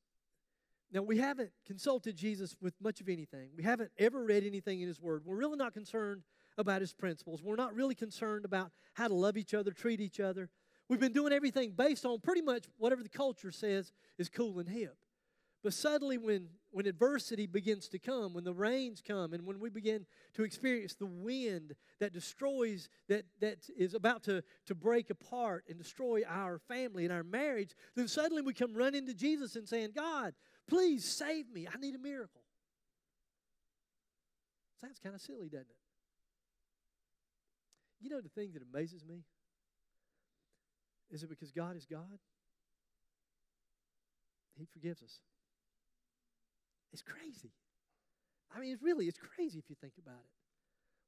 Now, 0.92 1.02
we 1.02 1.18
haven't 1.18 1.50
consulted 1.66 2.16
Jesus 2.16 2.56
with 2.60 2.74
much 2.80 3.00
of 3.00 3.08
anything. 3.08 3.50
We 3.56 3.62
haven't 3.62 3.90
ever 3.98 4.24
read 4.24 4.44
anything 4.44 4.80
in 4.80 4.88
His 4.88 5.00
Word. 5.00 5.22
We're 5.24 5.36
really 5.36 5.56
not 5.56 5.72
concerned 5.72 6.22
about 6.58 6.80
His 6.80 6.92
principles. 6.92 7.42
We're 7.42 7.56
not 7.56 7.74
really 7.74 7.94
concerned 7.94 8.44
about 8.44 8.72
how 8.94 9.06
to 9.06 9.14
love 9.14 9.36
each 9.36 9.54
other, 9.54 9.70
treat 9.70 10.00
each 10.00 10.18
other. 10.18 10.48
We've 10.88 10.98
been 10.98 11.12
doing 11.12 11.32
everything 11.32 11.72
based 11.76 12.04
on 12.04 12.18
pretty 12.18 12.42
much 12.42 12.64
whatever 12.76 13.04
the 13.04 13.08
culture 13.08 13.52
says 13.52 13.92
is 14.18 14.28
cool 14.28 14.58
and 14.58 14.68
hip. 14.68 14.96
But 15.62 15.74
suddenly, 15.74 16.18
when, 16.18 16.48
when 16.72 16.86
adversity 16.86 17.46
begins 17.46 17.88
to 17.88 17.98
come, 17.98 18.34
when 18.34 18.44
the 18.44 18.52
rains 18.52 19.02
come, 19.06 19.32
and 19.32 19.44
when 19.44 19.58
we 19.58 19.70
begin 19.70 20.06
to 20.34 20.44
experience 20.44 20.94
the 20.94 21.06
wind 21.06 21.74
that 21.98 22.12
destroys, 22.12 22.88
that, 23.08 23.24
that 23.40 23.58
is 23.76 23.94
about 23.94 24.22
to, 24.24 24.42
to 24.66 24.74
break 24.74 25.10
apart 25.10 25.64
and 25.68 25.78
destroy 25.78 26.22
our 26.28 26.58
family 26.58 27.04
and 27.04 27.12
our 27.12 27.24
marriage, 27.24 27.74
then 27.96 28.08
suddenly 28.08 28.42
we 28.42 28.52
come 28.52 28.74
running 28.74 29.06
to 29.06 29.14
Jesus 29.14 29.56
and 29.56 29.68
saying, 29.68 29.90
God, 29.94 30.34
please 30.68 31.04
save 31.04 31.50
me. 31.52 31.66
I 31.72 31.78
need 31.78 31.94
a 31.94 31.98
miracle. 31.98 32.42
Sounds 34.80 34.98
kind 35.02 35.14
of 35.14 35.20
silly, 35.20 35.48
doesn't 35.48 35.66
it? 35.68 35.76
You 38.00 38.08
know 38.08 38.20
the 38.20 38.30
thing 38.30 38.52
that 38.54 38.62
amazes 38.62 39.04
me? 39.04 39.24
Is 41.10 41.22
it 41.22 41.28
because 41.28 41.50
God 41.50 41.76
is 41.76 41.84
God? 41.84 42.18
He 44.56 44.66
forgives 44.72 45.02
us. 45.02 45.20
It's 46.92 47.02
crazy. 47.02 47.52
I 48.54 48.60
mean, 48.60 48.72
it's 48.72 48.82
really, 48.82 49.06
it's 49.06 49.18
crazy 49.18 49.58
if 49.58 49.68
you 49.68 49.76
think 49.80 49.94
about 49.98 50.20
it. 50.20 50.30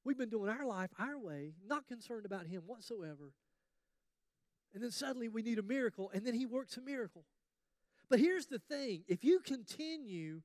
We've 0.05 0.19
been 0.19 0.31
doing 0.31 0.51
our 0.51 0.67
life 0.67 0.91
our 0.99 1.19
way, 1.19 1.55
not 1.67 1.87
concerned 1.87 2.27
about 2.27 2.47
Him 2.47 2.63
whatsoever. 2.67 3.33
And 4.75 4.83
then 4.83 4.91
suddenly 4.91 5.29
we 5.29 5.43
need 5.43 5.59
a 5.59 5.63
miracle, 5.63 6.11
and 6.15 6.27
then 6.27 6.35
He 6.35 6.47
works 6.47 6.77
a 6.77 6.81
miracle. 6.81 7.25
But 8.09 8.21
here's 8.21 8.47
the 8.47 8.59
thing 8.59 9.05
if 9.09 9.25
you 9.25 9.41
continue 9.41 10.43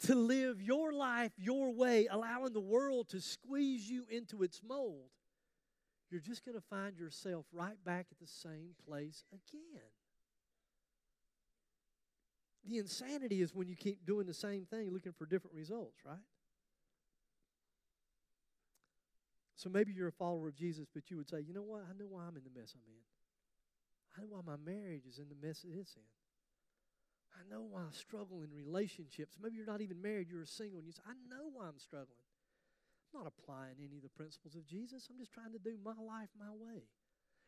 to 0.00 0.14
live 0.14 0.62
your 0.62 0.92
life 0.92 1.32
your 1.36 1.72
way, 1.72 2.06
allowing 2.10 2.52
the 2.52 2.60
world 2.60 3.08
to 3.10 3.20
squeeze 3.20 3.88
you 3.88 4.04
into 4.10 4.42
its 4.42 4.60
mold, 4.66 5.10
you're 6.10 6.20
just 6.20 6.44
going 6.44 6.54
to 6.54 6.64
find 6.70 6.96
yourself 6.96 7.46
right 7.52 7.82
back 7.84 8.06
at 8.10 8.18
the 8.18 8.26
same 8.26 8.70
place 8.86 9.24
again. 9.32 9.82
The 12.68 12.76
insanity 12.76 13.40
is 13.40 13.54
when 13.54 13.66
you 13.66 13.76
keep 13.76 14.04
doing 14.04 14.26
the 14.26 14.34
same 14.34 14.66
thing, 14.66 14.92
looking 14.92 15.12
for 15.12 15.24
different 15.24 15.56
results, 15.56 15.96
right? 16.04 16.20
So 19.56 19.70
maybe 19.70 19.92
you're 19.92 20.08
a 20.08 20.12
follower 20.12 20.48
of 20.48 20.54
Jesus, 20.54 20.86
but 20.92 21.10
you 21.10 21.16
would 21.16 21.28
say, 21.28 21.40
you 21.40 21.54
know 21.54 21.64
what? 21.64 21.82
I 21.88 21.96
know 21.98 22.06
why 22.06 22.22
I'm 22.28 22.36
in 22.36 22.44
the 22.44 22.52
mess 22.54 22.76
I'm 22.76 22.84
in. 22.86 23.02
I 24.14 24.20
know 24.20 24.28
why 24.36 24.44
my 24.44 24.60
marriage 24.60 25.06
is 25.08 25.18
in 25.18 25.28
the 25.28 25.46
mess 25.46 25.64
it's 25.64 25.96
in. 25.96 26.08
I 27.34 27.42
know 27.48 27.62
why 27.62 27.80
I 27.80 27.92
struggle 27.92 28.42
in 28.42 28.50
relationships. 28.52 29.36
Maybe 29.40 29.56
you're 29.56 29.66
not 29.66 29.80
even 29.80 30.02
married, 30.02 30.28
you're 30.28 30.44
single, 30.44 30.78
and 30.78 30.86
you 30.86 30.92
say, 30.92 31.02
I 31.08 31.14
know 31.30 31.48
why 31.52 31.66
I'm 31.66 31.78
struggling. 31.78 32.26
I'm 33.14 33.22
not 33.22 33.32
applying 33.32 33.78
any 33.78 33.96
of 33.96 34.02
the 34.02 34.12
principles 34.12 34.54
of 34.54 34.66
Jesus. 34.66 35.08
I'm 35.08 35.18
just 35.18 35.32
trying 35.32 35.52
to 35.52 35.58
do 35.58 35.78
my 35.82 35.96
life 35.96 36.28
my 36.38 36.52
way. 36.52 36.84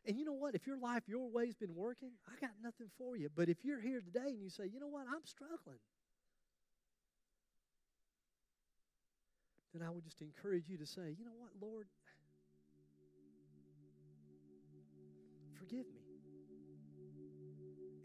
And 0.07 0.19
you 0.19 0.25
know 0.25 0.33
what? 0.33 0.55
If 0.55 0.67
your 0.67 0.79
life, 0.79 1.03
your 1.07 1.29
way's 1.29 1.57
been 1.57 1.75
working, 1.75 2.13
I 2.27 2.41
got 2.41 2.53
nothing 2.63 2.89
for 2.97 3.17
you. 3.17 3.29
But 3.35 3.49
if 3.49 3.59
you're 3.65 3.81
here 3.81 4.01
today 4.01 4.29
and 4.29 4.43
you 4.43 4.49
say, 4.49 4.65
you 4.73 4.81
know 4.81 4.89
what, 4.89 5.07
I'm 5.07 5.25
struggling, 5.25 5.79
then 9.75 9.87
I 9.87 9.91
would 9.91 10.05
just 10.05 10.21
encourage 10.23 10.69
you 10.69 10.79
to 10.79 10.87
say, 10.87 11.15
you 11.19 11.25
know 11.25 11.37
what, 11.37 11.51
Lord, 11.61 11.87
forgive 15.59 15.87
me. 15.87 16.01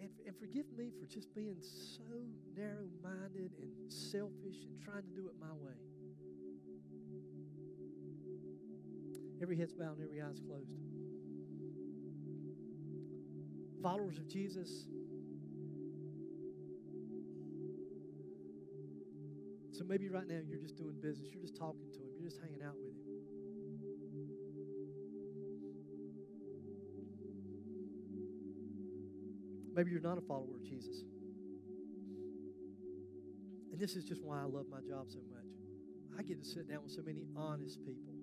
And, 0.02 0.10
and 0.28 0.36
forgive 0.38 0.66
me 0.78 0.92
for 1.00 1.08
just 1.08 1.34
being 1.34 1.58
so 1.62 2.04
narrow 2.56 2.90
minded 3.02 3.52
and 3.58 3.92
selfish 3.92 4.68
and 4.68 4.80
trying 4.84 5.04
to 5.04 5.16
do 5.16 5.28
it 5.28 5.34
my 5.40 5.54
way. 5.54 5.74
Every 9.42 9.58
head's 9.58 9.74
bowed 9.74 9.98
and 9.98 10.04
every 10.04 10.22
eye's 10.22 10.40
closed 10.40 10.95
followers 13.86 14.18
of 14.18 14.28
Jesus. 14.28 14.88
So 19.74 19.84
maybe 19.88 20.10
right 20.10 20.28
now 20.28 20.40
you're 20.50 20.58
just 20.58 20.76
doing 20.76 20.96
business, 21.00 21.30
you're 21.32 21.44
just 21.44 21.56
talking 21.56 21.86
to 21.94 22.00
him, 22.00 22.10
you're 22.18 22.28
just 22.28 22.42
hanging 22.42 22.64
out 22.66 22.74
with 22.82 22.96
him. 22.96 23.06
Maybe 29.76 29.92
you're 29.92 30.02
not 30.02 30.18
a 30.18 30.22
follower 30.22 30.56
of 30.56 30.64
Jesus. 30.64 31.04
And 33.72 33.80
this 33.80 33.96
is 33.96 34.04
just 34.04 34.24
why 34.24 34.40
I 34.40 34.46
love 34.46 34.66
my 34.72 34.80
job 34.80 35.12
so 35.12 35.20
much. 35.30 35.46
I 36.18 36.24
get 36.24 36.42
to 36.42 36.50
sit 36.50 36.68
down 36.68 36.82
with 36.82 36.92
so 36.92 37.04
many 37.06 37.28
honest 37.38 37.86
people 37.86 38.15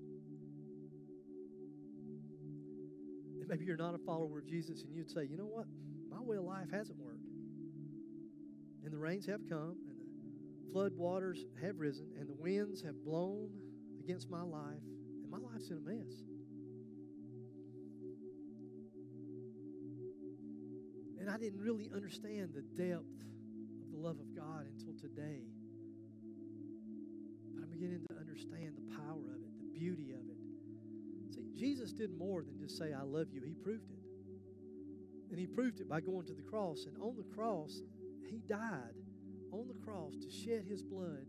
Maybe 3.53 3.66
you're 3.66 3.76
not 3.76 3.94
a 3.94 3.98
follower 3.98 4.38
of 4.38 4.46
Jesus 4.46 4.82
and 4.82 4.96
you'd 4.96 5.11
say, 5.11 5.26
you 5.30 5.36
know 5.36 5.44
what? 5.44 5.66
My 6.11 6.22
way 6.22 6.38
of 6.38 6.44
life 6.44 6.70
hasn't 6.72 6.98
worked. 6.98 7.28
And 8.82 8.90
the 8.90 8.96
rains 8.96 9.26
have 9.26 9.46
come, 9.46 9.76
and 9.90 9.98
the 10.00 10.72
flood 10.72 10.92
waters 10.96 11.44
have 11.61 11.78
risen, 11.78 12.07
and 12.18 12.26
the 12.30 12.34
winds 12.34 12.80
have 12.80 13.05
blown 13.05 13.50
against 14.03 14.30
my 14.30 14.40
life, 14.40 14.80
and 15.22 15.30
my 15.30 15.36
life's 15.36 15.68
in 15.68 15.76
a 15.76 15.80
mess. 15.80 16.14
And 21.20 21.28
I 21.28 21.36
didn't 21.36 21.61
really 21.61 21.90
understand 21.94 22.55
the 22.55 22.62
depth 22.62 23.05
of 23.82 23.90
the 23.90 23.98
love 23.98 24.16
of 24.18 24.34
God 24.34 24.64
until 24.66 24.94
today. 24.98 25.44
But 27.55 27.64
I'm 27.64 27.70
beginning 27.70 28.00
to 28.09 28.16
understand 28.18 28.76
the 28.78 28.96
power 28.96 29.36
of 29.36 29.42
it, 29.42 29.53
the 29.61 29.78
beauty 29.78 30.12
of 30.12 30.26
it. 30.26 30.41
See, 31.35 31.49
Jesus 31.55 31.93
did 31.93 32.11
more 32.16 32.43
than 32.43 32.59
just 32.59 32.76
say, 32.76 32.93
I 32.93 33.03
love 33.03 33.28
you. 33.33 33.41
He 33.43 33.55
proved 33.55 33.91
it. 33.91 33.99
And 35.30 35.39
he 35.39 35.47
proved 35.47 35.80
it 35.80 35.89
by 35.89 36.01
going 36.01 36.26
to 36.26 36.35
the 36.35 36.43
cross. 36.43 36.87
And 36.87 36.97
on 37.01 37.16
the 37.16 37.35
cross, 37.35 37.80
he 38.28 38.43
died 38.47 38.95
on 39.51 39.66
the 39.68 39.74
cross 39.85 40.16
to 40.16 40.30
shed 40.30 40.64
his 40.68 40.83
blood 40.83 41.26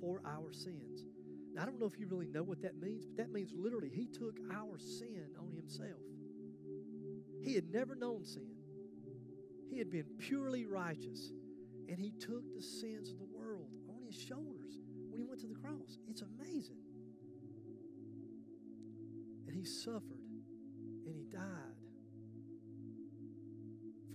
for 0.00 0.20
our 0.26 0.52
sins. 0.52 1.04
Now, 1.54 1.62
I 1.62 1.64
don't 1.64 1.80
know 1.80 1.86
if 1.86 1.98
you 1.98 2.06
really 2.06 2.26
know 2.26 2.42
what 2.42 2.60
that 2.62 2.78
means, 2.80 3.06
but 3.06 3.16
that 3.16 3.32
means 3.32 3.52
literally 3.56 3.88
he 3.88 4.06
took 4.06 4.36
our 4.52 4.78
sin 4.78 5.28
on 5.40 5.52
himself. 5.54 6.02
He 7.42 7.54
had 7.54 7.70
never 7.70 7.94
known 7.94 8.24
sin, 8.24 8.50
he 9.70 9.78
had 9.78 9.90
been 9.90 10.06
purely 10.18 10.66
righteous, 10.66 11.32
and 11.88 11.98
he 11.98 12.10
took 12.10 12.42
the 12.54 12.62
sins 12.62 13.10
of 13.10 13.18
the 13.18 13.24
world 13.24 13.68
on 13.88 14.02
his 14.04 14.20
shoulders 14.20 14.78
when 15.08 15.20
he 15.20 15.26
went 15.26 15.40
to 15.40 15.46
the 15.46 15.54
cross. 15.54 15.98
It's 16.08 16.22
amazing. 16.22 16.76
He 19.56 19.64
suffered 19.64 20.20
and 21.06 21.16
he 21.16 21.24
died 21.24 21.76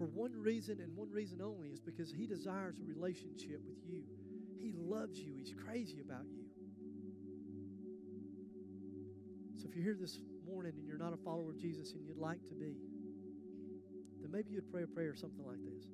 for 0.01 0.07
one 0.07 0.33
reason 0.33 0.79
and 0.79 0.97
one 0.97 1.11
reason 1.11 1.43
only 1.43 1.69
is 1.69 1.79
because 1.79 2.11
He 2.11 2.25
desires 2.25 2.79
a 2.79 2.83
relationship 2.83 3.61
with 3.67 3.77
you. 3.87 4.01
He 4.59 4.73
loves 4.75 5.19
you, 5.19 5.31
He's 5.37 5.53
crazy 5.63 6.01
about 6.03 6.25
you. 6.27 6.41
So 9.61 9.67
if 9.69 9.75
you're 9.75 9.83
here 9.83 9.97
this 10.01 10.17
morning 10.43 10.73
and 10.75 10.87
you're 10.87 10.97
not 10.97 11.13
a 11.13 11.17
follower 11.17 11.51
of 11.51 11.59
Jesus 11.59 11.93
and 11.93 12.03
you'd 12.03 12.17
like 12.17 12.39
to 12.49 12.55
be, 12.55 12.77
then 14.21 14.31
maybe 14.31 14.53
you'd 14.53 14.71
pray 14.71 14.81
a 14.81 14.87
prayer 14.87 15.11
or 15.11 15.15
something 15.15 15.45
like 15.45 15.63
this. 15.63 15.85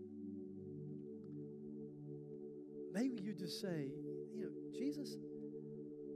Maybe 2.94 3.18
you'd 3.22 3.40
just 3.40 3.60
say, 3.60 3.92
you 4.34 4.44
know, 4.44 4.52
Jesus, 4.74 5.18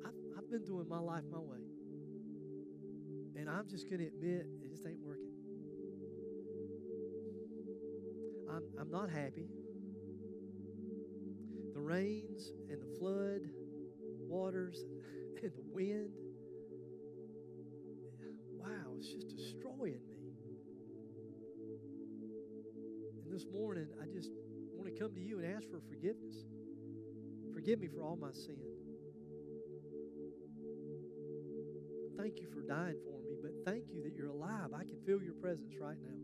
I've, 0.05 0.15
I've 0.37 0.49
been 0.49 0.63
doing 0.63 0.87
my 0.87 0.99
life 0.99 1.23
my 1.29 1.39
way. 1.39 1.70
And 3.35 3.49
I'm 3.49 3.67
just 3.69 3.89
going 3.89 3.99
to 3.99 4.07
admit 4.07 4.45
it 4.61 4.69
just 4.69 4.85
ain't 4.85 4.99
working. 5.03 5.31
I'm, 8.49 8.63
I'm 8.79 8.91
not 8.91 9.09
happy. 9.09 9.47
The 11.73 11.79
rains 11.79 12.51
and 12.69 12.81
the 12.81 12.99
flood 12.99 13.41
waters 14.27 14.77
and 15.43 15.51
the 15.51 15.63
wind, 15.73 16.09
wow, 18.57 18.93
it's 18.97 19.07
just 19.07 19.27
destroying 19.29 19.99
me. 20.09 20.33
And 23.23 23.33
this 23.33 23.45
morning, 23.51 23.87
I 24.01 24.05
just 24.13 24.29
want 24.75 24.93
to 24.93 24.99
come 24.99 25.13
to 25.13 25.21
you 25.21 25.39
and 25.39 25.55
ask 25.55 25.63
for 25.69 25.79
forgiveness. 25.89 26.35
Forgive 27.53 27.79
me 27.79 27.87
for 27.87 28.01
all 28.01 28.17
my 28.17 28.31
sin. 28.31 28.57
Thank 32.17 32.39
you 32.39 32.47
for 32.53 32.61
dying 32.61 32.97
for 33.03 33.17
me, 33.19 33.20
thank 33.65 33.85
you 33.93 34.01
that 34.03 34.13
you're 34.15 34.29
alive. 34.29 34.69
I 34.73 34.83
can 34.83 34.97
feel 35.05 35.21
your 35.21 35.33
presence 35.33 35.73
right 35.79 35.97
now. 36.01 36.21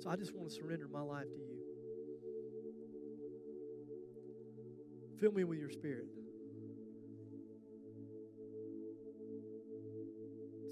So 0.00 0.10
I 0.10 0.16
just 0.16 0.34
want 0.34 0.48
to 0.50 0.54
surrender 0.54 0.88
my 0.90 1.02
life 1.02 1.26
to 1.26 1.40
you. 1.40 1.58
Fill 5.20 5.32
me 5.32 5.44
with 5.44 5.58
your 5.58 5.70
spirit 5.70 6.06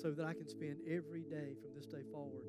so 0.00 0.12
that 0.12 0.24
I 0.24 0.32
can 0.32 0.48
spend 0.48 0.78
every 0.86 1.22
day 1.22 1.54
from 1.60 1.74
this 1.76 1.86
day 1.86 2.02
forward 2.10 2.46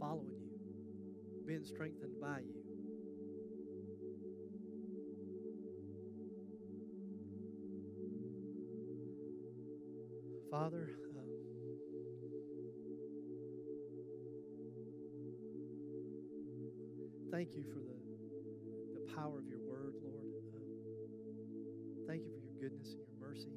following 0.00 0.32
you, 0.42 1.46
being 1.46 1.64
strengthened 1.64 2.18
by 2.20 2.38
you. 2.40 2.59
Father, 10.50 10.90
thank 17.30 17.54
you 17.54 17.62
for 17.72 17.78
the, 17.78 17.94
the 18.98 19.14
power 19.14 19.38
of 19.38 19.46
your 19.46 19.60
word, 19.60 19.94
Lord. 20.02 20.26
Uh, 20.52 20.58
thank 22.08 22.24
you 22.24 22.32
for 22.34 22.42
your 22.42 22.58
goodness 22.60 22.94
and 22.94 23.06
your 23.06 23.28
mercy. 23.28 23.54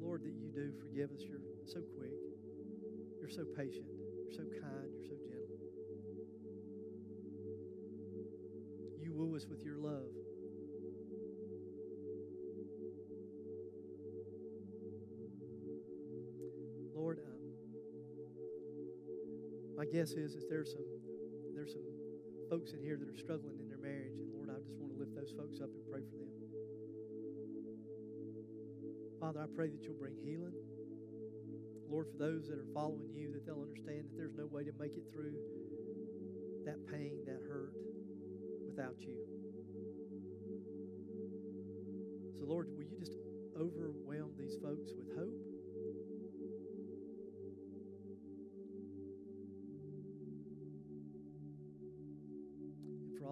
Lord, 0.00 0.22
that 0.24 0.34
you 0.34 0.50
do 0.52 0.72
forgive 0.80 1.12
us. 1.12 1.22
You're 1.22 1.38
so 1.64 1.82
quick. 1.96 2.10
You're 3.20 3.30
so 3.30 3.44
patient. 3.56 3.86
You're 4.24 4.34
so 4.34 4.42
kind. 4.60 4.90
You're 4.90 5.06
so 5.06 5.14
gentle. 5.22 5.62
You 9.00 9.12
woo 9.14 9.36
us 9.36 9.46
with 9.48 9.62
your 9.62 9.78
love. 9.78 10.17
Guess 19.92 20.12
is 20.12 20.34
that 20.34 20.48
there's 20.48 20.72
some 20.72 20.84
there's 21.54 21.72
some 21.72 21.86
folks 22.50 22.72
in 22.72 22.80
here 22.80 22.96
that 22.96 23.08
are 23.08 23.18
struggling 23.18 23.58
in 23.60 23.68
their 23.68 23.80
marriage. 23.80 24.16
And 24.20 24.28
Lord, 24.32 24.48
I 24.52 24.60
just 24.60 24.76
want 24.80 24.92
to 24.92 24.98
lift 24.98 25.14
those 25.16 25.32
folks 25.36 25.60
up 25.60 25.68
and 25.72 25.82
pray 25.90 26.04
for 26.06 26.16
them. 26.16 26.30
Father, 29.20 29.40
I 29.42 29.48
pray 29.50 29.68
that 29.68 29.82
you'll 29.82 29.98
bring 29.98 30.14
healing. 30.22 30.54
Lord, 31.90 32.06
for 32.12 32.18
those 32.18 32.48
that 32.48 32.58
are 32.58 32.70
following 32.74 33.10
you, 33.16 33.32
that 33.32 33.44
they'll 33.46 33.64
understand 33.64 34.04
that 34.04 34.16
there's 34.16 34.36
no 34.36 34.46
way 34.46 34.62
to 34.64 34.72
make 34.78 34.92
it 34.92 35.04
through 35.12 35.34
that 36.64 36.78
pain, 36.86 37.24
that 37.26 37.40
hurt 37.48 37.72
without 38.68 39.00
you. 39.00 39.16
So, 42.38 42.44
Lord, 42.46 42.68
will 42.76 42.84
you 42.84 42.98
just 43.00 43.16
overwhelm 43.56 44.30
these 44.38 44.56
folks 44.62 44.92
with 44.94 45.16
hope? 45.16 45.37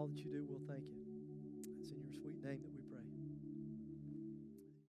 All 0.06 0.12
that 0.12 0.24
you 0.24 0.30
do, 0.30 0.46
we'll 0.48 0.60
thank 0.68 0.84
you. 0.88 0.95